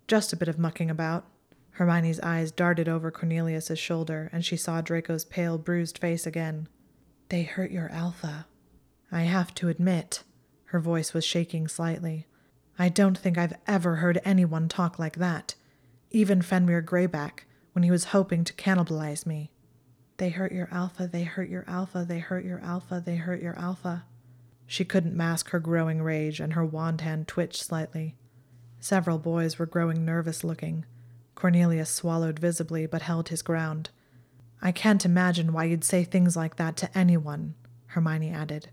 Just 0.07 0.33
a 0.33 0.37
bit 0.37 0.49
of 0.49 0.59
mucking 0.59 0.89
about. 0.89 1.25
Hermione's 1.71 2.19
eyes 2.19 2.51
darted 2.51 2.89
over 2.89 3.09
Cornelius's 3.09 3.79
shoulder, 3.79 4.29
and 4.33 4.43
she 4.43 4.57
saw 4.57 4.81
Draco's 4.81 5.23
pale, 5.23 5.57
bruised 5.57 5.97
face 5.99 6.27
again. 6.27 6.67
They 7.29 7.43
hurt 7.43 7.71
your 7.71 7.89
alpha. 7.91 8.45
I 9.09 9.21
have 9.21 9.53
to 9.55 9.69
admit, 9.69 10.23
her 10.65 10.79
voice 10.81 11.13
was 11.13 11.23
shaking 11.23 11.69
slightly. 11.69 12.27
I 12.77 12.89
don't 12.89 13.17
think 13.17 13.37
I've 13.37 13.57
ever 13.67 13.97
heard 13.97 14.19
anyone 14.25 14.67
talk 14.67 14.99
like 14.99 15.15
that, 15.15 15.55
even 16.09 16.41
Fenrir 16.41 16.81
Greyback, 16.81 17.45
when 17.71 17.83
he 17.83 17.91
was 17.91 18.05
hoping 18.05 18.43
to 18.43 18.53
cannibalize 18.53 19.25
me. 19.25 19.51
They 20.21 20.29
hurt 20.29 20.51
your 20.51 20.69
alpha, 20.71 21.07
they 21.11 21.23
hurt 21.23 21.49
your 21.49 21.65
alpha, 21.67 22.05
they 22.07 22.19
hurt 22.19 22.45
your 22.45 22.59
alpha, 22.59 23.01
they 23.03 23.15
hurt 23.15 23.41
your 23.41 23.57
alpha. 23.57 24.05
She 24.67 24.85
couldn't 24.85 25.17
mask 25.17 25.49
her 25.49 25.59
growing 25.59 26.03
rage, 26.03 26.39
and 26.39 26.53
her 26.53 26.63
wand 26.63 27.01
hand 27.01 27.27
twitched 27.27 27.63
slightly. 27.63 28.17
Several 28.79 29.17
boys 29.17 29.57
were 29.57 29.65
growing 29.65 30.05
nervous 30.05 30.43
looking. 30.43 30.85
Cornelius 31.33 31.89
swallowed 31.89 32.37
visibly, 32.37 32.85
but 32.85 33.01
held 33.01 33.29
his 33.29 33.41
ground. 33.41 33.89
I 34.61 34.71
can't 34.71 35.03
imagine 35.05 35.53
why 35.53 35.63
you'd 35.63 35.83
say 35.83 36.03
things 36.03 36.37
like 36.37 36.57
that 36.57 36.77
to 36.77 36.95
anyone, 36.95 37.55
Hermione 37.87 38.29
added. 38.29 38.69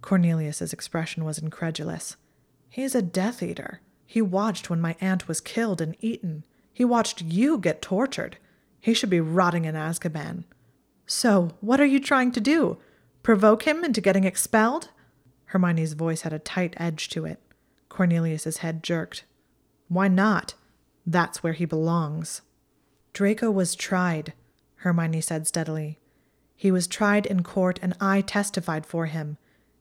Cornelius's 0.00 0.72
expression 0.72 1.24
was 1.24 1.38
incredulous. 1.38 2.16
He's 2.68 2.94
a 2.94 3.02
Death 3.02 3.42
Eater. 3.42 3.80
He 4.06 4.22
watched 4.22 4.70
when 4.70 4.80
my 4.80 4.94
aunt 5.00 5.26
was 5.26 5.40
killed 5.40 5.80
and 5.80 5.96
eaten. 5.98 6.44
He 6.72 6.84
watched 6.84 7.20
you 7.20 7.58
get 7.58 7.82
tortured. 7.82 8.36
He 8.78 8.94
should 8.94 9.10
be 9.10 9.18
rotting 9.18 9.64
in 9.64 9.74
Azkaban. 9.74 10.44
So, 11.06 11.52
what 11.60 11.80
are 11.80 11.86
you 11.86 12.00
trying 12.00 12.32
to 12.32 12.40
do? 12.40 12.78
Provoke 13.22 13.64
him 13.64 13.84
into 13.84 14.00
getting 14.00 14.24
expelled? 14.24 14.88
Hermione's 15.46 15.92
voice 15.92 16.22
had 16.22 16.32
a 16.32 16.38
tight 16.38 16.74
edge 16.76 17.08
to 17.10 17.24
it. 17.24 17.40
Cornelius's 17.88 18.58
head 18.58 18.82
jerked. 18.82 19.24
Why 19.88 20.08
not? 20.08 20.54
That's 21.06 21.42
where 21.42 21.52
he 21.52 21.64
belongs. 21.64 22.42
Draco 23.12 23.50
was 23.50 23.74
tried, 23.74 24.32
Hermione 24.76 25.20
said 25.20 25.46
steadily. 25.46 25.98
He 26.56 26.70
was 26.70 26.86
tried 26.86 27.26
in 27.26 27.42
court, 27.42 27.78
and 27.82 27.94
I 28.00 28.20
testified 28.20 28.86
for 28.86 29.06
him. 29.06 29.36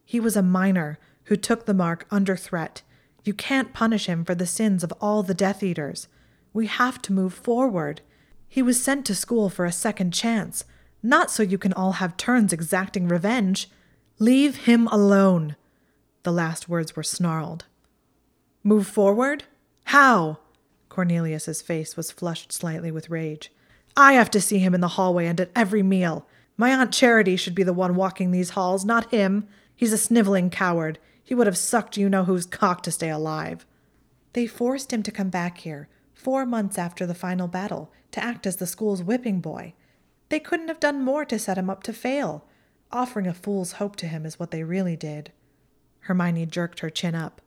He 0.06 0.20
was 0.20 0.36
a 0.36 0.44
minor 0.44 1.00
who 1.26 1.36
took 1.36 1.66
the 1.66 1.74
mark 1.74 2.06
under 2.12 2.36
threat. 2.36 2.82
You 3.24 3.34
can't 3.34 3.74
punish 3.74 4.08
him 4.08 4.26
for 4.26 4.36
the 4.36 4.46
sins 4.46 4.84
of 4.84 4.94
all 5.00 5.24
the 5.24 5.34
Death 5.34 5.64
Eaters. 5.64 6.08
We 6.52 6.68
have 6.68 7.02
to 7.04 7.14
move 7.14 7.34
forward. 7.34 8.02
He 8.48 8.62
was 8.62 8.84
sent 8.84 9.06
to 9.08 9.16
school 9.16 9.50
for 9.50 9.66
a 9.66 9.72
second 9.72 10.12
chance, 10.12 10.66
not 11.04 11.30
so 11.30 11.44
you 11.44 11.58
can 11.58 11.74
all 11.74 11.94
have 11.94 12.18
turns 12.18 12.54
exacting 12.54 13.08
revenge. 13.08 13.70
Leave 14.20 14.66
him 14.66 14.88
alone. 14.88 15.58
The 16.24 16.32
last 16.32 16.70
words 16.70 16.96
were 16.96 17.04
snarled. 17.04 17.66
Move 18.64 18.88
forward? 18.88 19.44
How? 19.86 20.40
Cornelius's 20.88 21.62
face 21.62 21.98
was 21.98 22.12
flushed 22.12 22.54
slightly 22.54 22.90
with 22.90 23.10
rage. 23.10 23.52
I 23.98 24.14
have 24.14 24.32
to 24.32 24.42
see 24.42 24.60
him 24.60 24.74
in 24.74 24.82
the 24.82 24.90
hallway 24.90 25.28
and 25.28 25.40
at 25.42 25.52
every 25.56 25.84
meal. 25.84 26.26
My 26.56 26.70
Aunt 26.70 26.94
Charity 26.94 27.36
should 27.36 27.56
be 27.56 27.64
the 27.64 27.74
one 27.74 27.96
walking 27.96 28.32
these 28.32 28.52
halls, 28.52 28.86
not 28.86 29.12
him. 29.12 29.48
He's 29.76 29.92
a 29.92 29.98
sniveling 29.98 30.50
coward. 30.50 31.00
He 31.22 31.36
would 31.36 31.48
have 31.48 31.58
sucked 31.58 31.98
you 31.98 32.10
know 32.10 32.24
whose 32.24 32.46
cock 32.46 32.84
to 32.84 32.92
stay 32.92 33.10
alive. 33.10 33.66
They 34.34 34.48
forced 34.48 34.94
him 34.94 35.04
to 35.04 35.12
come 35.12 35.30
back 35.30 35.60
here, 35.60 35.90
four 36.14 36.46
months 36.46 36.78
after 36.78 37.06
the 37.06 37.14
final 37.14 37.48
battle, 37.48 37.92
to 38.12 38.24
act 38.24 38.48
as 38.48 38.58
the 38.58 38.68
school's 38.68 39.04
whipping 39.04 39.42
boy. 39.42 39.74
They 40.34 40.40
couldn't 40.40 40.70
have 40.70 40.80
done 40.80 41.04
more 41.04 41.26
to 41.26 41.38
set 41.38 41.60
him 41.60 41.70
up 41.70 41.84
to 41.84 41.94
fail. 41.94 42.44
Offering 42.92 43.28
a 43.28 43.36
fool's 43.36 43.74
hope 43.74 43.96
to 43.98 44.08
him 44.08 44.26
is 44.26 44.40
what 44.40 44.50
they 44.50 44.64
really 44.64 44.96
did. 44.96 45.32
Hermione 46.00 46.48
jerked 46.48 46.80
her 46.80 46.90
chin 46.90 47.14
up. 47.14 47.40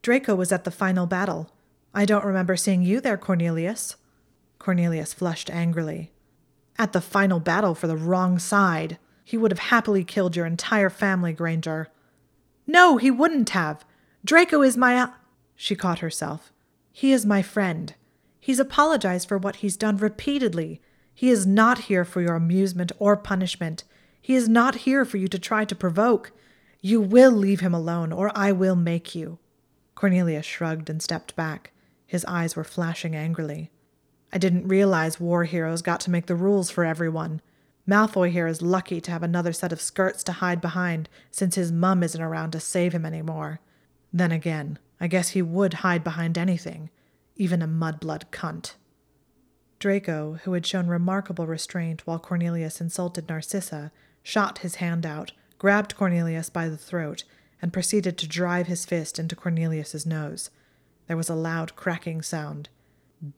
Draco 0.00 0.34
was 0.34 0.50
at 0.50 0.64
the 0.64 0.70
final 0.70 1.04
battle. 1.04 1.50
I 1.92 2.06
don't 2.06 2.24
remember 2.24 2.56
seeing 2.56 2.80
you 2.80 3.02
there, 3.02 3.18
Cornelius. 3.18 3.96
Cornelius 4.58 5.12
flushed 5.12 5.50
angrily. 5.50 6.12
At 6.78 6.94
the 6.94 7.02
final 7.02 7.40
battle 7.40 7.74
for 7.74 7.88
the 7.88 7.94
wrong 7.94 8.38
side. 8.38 8.96
He 9.22 9.36
would 9.36 9.52
have 9.52 9.58
happily 9.68 10.02
killed 10.02 10.34
your 10.34 10.46
entire 10.46 10.88
family, 10.88 11.34
Granger. 11.34 11.88
No, 12.66 12.96
he 12.96 13.10
wouldn't 13.10 13.50
have. 13.50 13.84
Draco 14.24 14.62
is 14.62 14.78
my. 14.78 15.10
She 15.56 15.76
caught 15.76 15.98
herself. 15.98 16.54
He 16.90 17.12
is 17.12 17.26
my 17.26 17.42
friend. 17.42 17.92
He's 18.40 18.58
apologized 18.58 19.28
for 19.28 19.36
what 19.36 19.56
he's 19.56 19.76
done 19.76 19.98
repeatedly. 19.98 20.80
He 21.14 21.30
is 21.30 21.46
not 21.46 21.78
here 21.78 22.04
for 22.04 22.20
your 22.20 22.34
amusement 22.34 22.92
or 22.98 23.16
punishment. 23.16 23.84
He 24.20 24.34
is 24.34 24.48
not 24.48 24.74
here 24.74 25.04
for 25.04 25.16
you 25.16 25.28
to 25.28 25.38
try 25.38 25.64
to 25.64 25.74
provoke. 25.74 26.32
You 26.80 27.00
will 27.00 27.30
leave 27.30 27.60
him 27.60 27.72
alone, 27.72 28.12
or 28.12 28.30
I 28.34 28.52
will 28.52 28.76
make 28.76 29.14
you. 29.14 29.38
Cornelius 29.94 30.44
shrugged 30.44 30.90
and 30.90 31.00
stepped 31.00 31.36
back. 31.36 31.72
His 32.06 32.24
eyes 32.26 32.56
were 32.56 32.64
flashing 32.64 33.14
angrily. 33.14 33.70
I 34.32 34.38
didn't 34.38 34.66
realize 34.66 35.20
war 35.20 35.44
heroes 35.44 35.82
got 35.82 36.00
to 36.00 36.10
make 36.10 36.26
the 36.26 36.34
rules 36.34 36.68
for 36.68 36.84
everyone. 36.84 37.40
Malfoy 37.88 38.30
here 38.30 38.46
is 38.46 38.62
lucky 38.62 39.00
to 39.00 39.10
have 39.10 39.22
another 39.22 39.52
set 39.52 39.72
of 39.72 39.80
skirts 39.80 40.24
to 40.24 40.32
hide 40.32 40.60
behind 40.60 41.08
since 41.30 41.54
his 41.54 41.70
mum 41.70 42.02
isn't 42.02 42.20
around 42.20 42.50
to 42.52 42.60
save 42.60 42.92
him 42.92 43.06
anymore. 43.06 43.60
Then 44.12 44.32
again, 44.32 44.78
I 45.00 45.06
guess 45.06 45.30
he 45.30 45.42
would 45.42 45.74
hide 45.74 46.02
behind 46.02 46.36
anything, 46.38 46.90
even 47.36 47.62
a 47.62 47.68
mudblood 47.68 48.30
cunt. 48.30 48.74
Draco, 49.84 50.38
who 50.44 50.54
had 50.54 50.64
shown 50.64 50.86
remarkable 50.86 51.46
restraint 51.46 52.06
while 52.06 52.18
Cornelius 52.18 52.80
insulted 52.80 53.28
Narcissa, 53.28 53.92
shot 54.22 54.60
his 54.60 54.76
hand 54.76 55.04
out, 55.04 55.32
grabbed 55.58 55.94
Cornelius 55.94 56.48
by 56.48 56.70
the 56.70 56.78
throat, 56.78 57.24
and 57.60 57.70
proceeded 57.70 58.16
to 58.16 58.26
drive 58.26 58.66
his 58.66 58.86
fist 58.86 59.18
into 59.18 59.36
Cornelius's 59.36 60.06
nose. 60.06 60.48
There 61.06 61.18
was 61.18 61.28
a 61.28 61.34
loud 61.34 61.76
cracking 61.76 62.22
sound. 62.22 62.70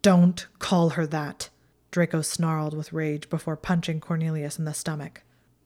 Don't 0.02 0.46
call 0.60 0.90
her 0.90 1.04
that, 1.08 1.48
Draco 1.90 2.22
snarled 2.22 2.76
with 2.76 2.92
rage 2.92 3.28
before 3.28 3.56
punching 3.56 3.98
Cornelius 3.98 4.56
in 4.56 4.66
the 4.66 4.72
stomach. 4.72 5.22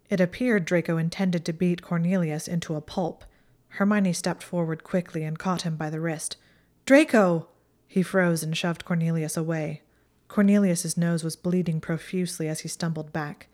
It 0.09 0.19
appeared 0.19 0.65
Draco 0.65 0.97
intended 0.97 1.45
to 1.45 1.53
beat 1.53 1.83
Cornelius 1.83 2.49
into 2.49 2.75
a 2.75 2.81
pulp. 2.81 3.27
Hermione 3.69 4.15
stepped 4.15 4.43
forward 4.43 4.83
quickly 4.83 5.25
and 5.25 5.39
caught 5.39 5.61
him 5.61 5.77
by 5.77 5.91
the 5.91 6.01
wrist. 6.01 6.39
Draco! 6.87 7.49
He 7.87 8.03
froze 8.03 8.43
and 8.43 8.57
shoved 8.57 8.87
Cornelius 8.87 9.37
away. 9.37 9.83
Cornelius's 10.31 10.97
nose 10.97 11.25
was 11.25 11.35
bleeding 11.35 11.81
profusely 11.81 12.47
as 12.47 12.61
he 12.61 12.69
stumbled 12.69 13.13
back. 13.13 13.49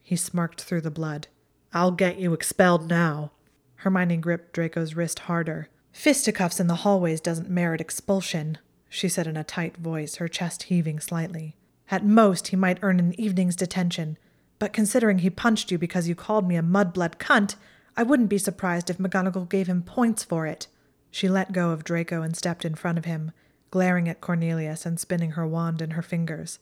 He 0.00 0.14
smirked 0.14 0.62
through 0.62 0.82
the 0.82 0.90
blood. 0.90 1.26
I'll 1.74 1.90
get 1.90 2.20
you 2.20 2.32
expelled 2.32 2.88
now. 2.88 3.32
Hermione 3.74 4.16
gripped 4.18 4.52
Draco's 4.52 4.94
wrist 4.94 5.20
harder. 5.20 5.68
Fisticuffs 5.90 6.60
in 6.60 6.68
the 6.68 6.76
hallways 6.76 7.20
doesn't 7.20 7.50
merit 7.50 7.80
expulsion, 7.80 8.58
she 8.88 9.08
said 9.08 9.26
in 9.26 9.36
a 9.36 9.42
tight 9.42 9.76
voice, 9.76 10.16
her 10.16 10.28
chest 10.28 10.64
heaving 10.64 11.00
slightly. 11.00 11.56
At 11.90 12.06
most, 12.06 12.48
he 12.48 12.56
might 12.56 12.78
earn 12.80 13.00
an 13.00 13.20
evening's 13.20 13.56
detention, 13.56 14.16
but 14.60 14.72
considering 14.72 15.18
he 15.18 15.30
punched 15.30 15.72
you 15.72 15.78
because 15.78 16.06
you 16.06 16.14
called 16.14 16.46
me 16.46 16.54
a 16.54 16.62
mudblood 16.62 17.16
cunt, 17.16 17.56
I 17.96 18.04
wouldn't 18.04 18.28
be 18.28 18.38
surprised 18.38 18.88
if 18.88 18.98
McGonagall 18.98 19.48
gave 19.48 19.66
him 19.66 19.82
points 19.82 20.22
for 20.22 20.46
it. 20.46 20.68
She 21.10 21.28
let 21.28 21.50
go 21.50 21.70
of 21.70 21.82
Draco 21.82 22.22
and 22.22 22.36
stepped 22.36 22.64
in 22.64 22.76
front 22.76 22.98
of 22.98 23.04
him, 23.04 23.32
glaring 23.70 24.08
at 24.08 24.20
Cornelius 24.20 24.84
and 24.84 24.98
spinning 24.98 25.32
her 25.32 25.46
wand 25.46 25.80
in 25.80 25.92
her 25.92 26.02
fingers. 26.02 26.58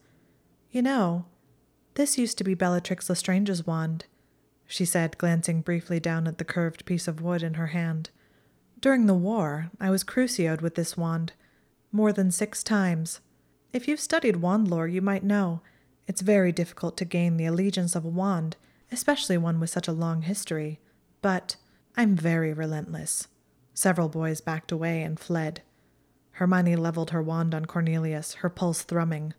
You 0.70 0.82
know, 0.82 1.24
this 1.94 2.18
used 2.18 2.38
to 2.38 2.44
be 2.44 2.54
Bellatrix 2.54 3.08
Lestrange's 3.08 3.66
wand, 3.66 4.04
she 4.66 4.84
said, 4.84 5.18
glancing 5.18 5.62
briefly 5.62 5.98
down 5.98 6.26
at 6.26 6.38
the 6.38 6.44
curved 6.44 6.84
piece 6.84 7.08
of 7.08 7.22
wood 7.22 7.42
in 7.42 7.54
her 7.54 7.68
hand. 7.68 8.10
During 8.80 9.06
the 9.06 9.14
war, 9.14 9.70
I 9.80 9.90
was 9.90 10.04
crucioed 10.04 10.60
with 10.60 10.74
this 10.74 10.96
wand, 10.96 11.32
more 11.90 12.12
than 12.12 12.30
six 12.30 12.62
times. 12.62 13.20
If 13.72 13.88
you've 13.88 14.00
studied 14.00 14.36
wand 14.36 14.68
lore, 14.68 14.86
you 14.86 15.02
might 15.02 15.24
know 15.24 15.62
it's 16.06 16.20
very 16.20 16.52
difficult 16.52 16.96
to 16.98 17.04
gain 17.04 17.36
the 17.36 17.46
allegiance 17.46 17.96
of 17.96 18.04
a 18.04 18.08
wand, 18.08 18.56
especially 18.92 19.36
one 19.36 19.58
with 19.58 19.70
such 19.70 19.88
a 19.88 19.92
long 19.92 20.22
history. 20.22 20.78
But 21.20 21.56
I'm 21.96 22.14
very 22.14 22.52
relentless. 22.52 23.28
Several 23.74 24.08
boys 24.08 24.40
backed 24.40 24.70
away 24.70 25.02
and 25.02 25.18
fled. 25.18 25.62
Hermione 26.38 26.76
leveled 26.76 27.10
her 27.10 27.20
wand 27.20 27.52
on 27.52 27.64
Cornelius, 27.64 28.34
her 28.34 28.48
pulse 28.48 28.82
thrumming. 28.82 29.34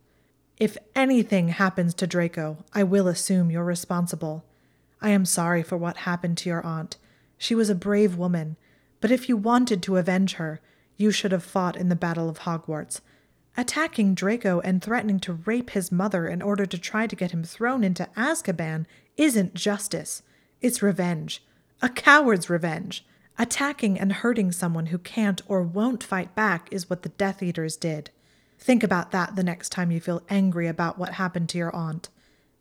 If 0.57 0.77
anything 0.93 1.47
happens 1.47 1.93
to 1.93 2.05
Draco, 2.05 2.57
I 2.73 2.83
will 2.83 3.07
assume 3.07 3.49
you're 3.49 3.63
responsible. 3.63 4.43
I 5.01 5.11
am 5.11 5.23
sorry 5.23 5.63
for 5.63 5.77
what 5.77 5.99
happened 5.99 6.37
to 6.39 6.49
your 6.49 6.61
aunt. 6.65 6.97
She 7.37 7.55
was 7.55 7.69
a 7.69 7.75
brave 7.75 8.17
woman, 8.17 8.57
but 8.99 9.11
if 9.11 9.29
you 9.29 9.37
wanted 9.37 9.81
to 9.83 9.95
avenge 9.95 10.33
her, 10.33 10.59
you 10.97 11.09
should 11.09 11.31
have 11.31 11.41
fought 11.41 11.77
in 11.77 11.87
the 11.87 11.95
Battle 11.95 12.27
of 12.27 12.39
Hogwarts. 12.39 12.99
Attacking 13.55 14.13
Draco 14.13 14.59
and 14.59 14.81
threatening 14.81 15.21
to 15.21 15.39
rape 15.45 15.69
his 15.69 15.93
mother 15.93 16.27
in 16.27 16.41
order 16.41 16.65
to 16.65 16.77
try 16.77 17.07
to 17.07 17.15
get 17.15 17.31
him 17.31 17.45
thrown 17.45 17.81
into 17.81 18.09
Azkaban 18.17 18.85
isn't 19.15 19.53
justice. 19.53 20.21
It's 20.59 20.83
revenge. 20.83 21.45
A 21.81 21.87
coward's 21.87 22.49
revenge. 22.49 23.05
Attacking 23.41 23.97
and 23.97 24.11
hurting 24.11 24.51
someone 24.51 24.87
who 24.87 24.97
can't 24.97 25.41
or 25.47 25.63
won't 25.63 26.03
fight 26.03 26.35
back 26.35 26.67
is 26.71 26.89
what 26.89 27.03
the 27.03 27.09
Death 27.09 27.41
Eaters 27.41 27.77
did. 27.77 28.11
Think 28.57 28.83
about 28.83 29.11
that 29.11 29.37
the 29.37 29.43
next 29.43 29.69
time 29.69 29.91
you 29.91 30.01
feel 30.01 30.23
angry 30.27 30.67
about 30.67 30.99
what 30.99 31.13
happened 31.13 31.47
to 31.49 31.57
your 31.57 31.73
aunt. 31.73 32.09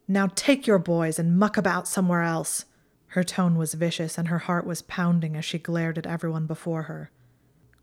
Now 0.06 0.28
take 0.36 0.68
your 0.68 0.78
boys 0.78 1.18
and 1.18 1.36
muck 1.36 1.56
about 1.56 1.88
somewhere 1.88 2.22
else. 2.22 2.64
Her 3.08 3.24
tone 3.24 3.56
was 3.56 3.74
vicious 3.74 4.16
and 4.16 4.28
her 4.28 4.38
heart 4.38 4.64
was 4.64 4.82
pounding 4.82 5.34
as 5.34 5.44
she 5.44 5.58
glared 5.58 5.98
at 5.98 6.06
everyone 6.06 6.46
before 6.46 6.82
her. 6.82 7.10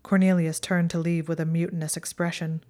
Cornelius 0.02 0.58
turned 0.58 0.88
to 0.90 0.98
leave 0.98 1.28
with 1.28 1.38
a 1.38 1.44
mutinous 1.44 1.98
expression. 1.98 2.64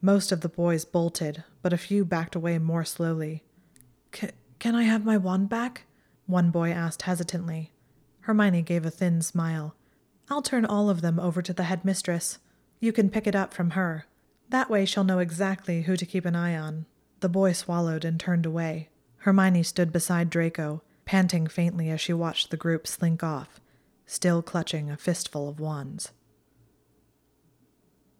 Most 0.00 0.30
of 0.30 0.42
the 0.42 0.48
boys 0.48 0.84
bolted, 0.84 1.42
but 1.62 1.72
a 1.72 1.78
few 1.78 2.04
backed 2.04 2.36
away 2.36 2.58
more 2.58 2.84
slowly. 2.84 3.42
Can 4.12 4.74
I 4.76 4.84
have 4.84 5.04
my 5.04 5.16
wand 5.16 5.48
back? 5.48 5.82
One 6.26 6.52
boy 6.52 6.70
asked 6.70 7.02
hesitantly. 7.02 7.72
Hermione 8.28 8.60
gave 8.60 8.84
a 8.84 8.90
thin 8.90 9.22
smile. 9.22 9.74
I'll 10.28 10.42
turn 10.42 10.66
all 10.66 10.90
of 10.90 11.00
them 11.00 11.18
over 11.18 11.40
to 11.40 11.54
the 11.54 11.62
headmistress. 11.62 12.38
You 12.78 12.92
can 12.92 13.08
pick 13.08 13.26
it 13.26 13.34
up 13.34 13.54
from 13.54 13.70
her. 13.70 14.04
That 14.50 14.68
way 14.68 14.84
she'll 14.84 15.02
know 15.02 15.18
exactly 15.18 15.82
who 15.82 15.96
to 15.96 16.04
keep 16.04 16.26
an 16.26 16.36
eye 16.36 16.54
on. 16.54 16.84
The 17.20 17.30
boy 17.30 17.54
swallowed 17.54 18.04
and 18.04 18.20
turned 18.20 18.44
away. 18.44 18.90
Hermione 19.20 19.62
stood 19.62 19.92
beside 19.92 20.28
Draco, 20.28 20.82
panting 21.06 21.46
faintly 21.46 21.88
as 21.88 22.02
she 22.02 22.12
watched 22.12 22.50
the 22.50 22.58
group 22.58 22.86
slink 22.86 23.22
off, 23.22 23.62
still 24.04 24.42
clutching 24.42 24.90
a 24.90 24.98
fistful 24.98 25.48
of 25.48 25.58
wands. 25.58 26.12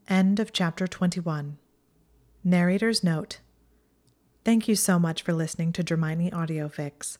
End 0.09 0.41
of 0.41 0.55
chapter 0.55 0.87
21. 0.87 1.59
Narrator's 2.43 3.05
Note 3.05 3.41
Thank 4.43 4.69
you 4.69 4.75
so 4.75 4.99
much 4.99 5.21
for 5.21 5.35
listening 5.35 5.71
to 5.75 5.85
Dramione 5.85 6.33
Audiofix. 6.33 7.19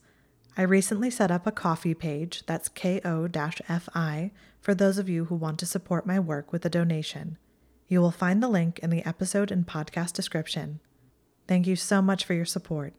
I 0.57 0.63
recently 0.63 1.09
set 1.09 1.31
up 1.31 1.47
a 1.47 1.51
Ko-fi 1.51 1.93
page, 1.93 2.43
that's 2.45 2.69
ko-fi, 2.69 4.31
for 4.59 4.75
those 4.75 4.97
of 4.97 5.07
you 5.07 5.25
who 5.25 5.35
want 5.35 5.59
to 5.59 5.65
support 5.65 6.05
my 6.05 6.19
work 6.19 6.51
with 6.51 6.65
a 6.65 6.69
donation. 6.69 7.37
You 7.87 8.01
will 8.01 8.11
find 8.11 8.43
the 8.43 8.47
link 8.47 8.79
in 8.79 8.89
the 8.89 9.05
episode 9.05 9.51
and 9.51 9.65
podcast 9.65 10.13
description. 10.13 10.79
Thank 11.47 11.65
you 11.65 11.75
so 11.75 12.01
much 12.01 12.25
for 12.25 12.33
your 12.33 12.45
support. 12.45 12.93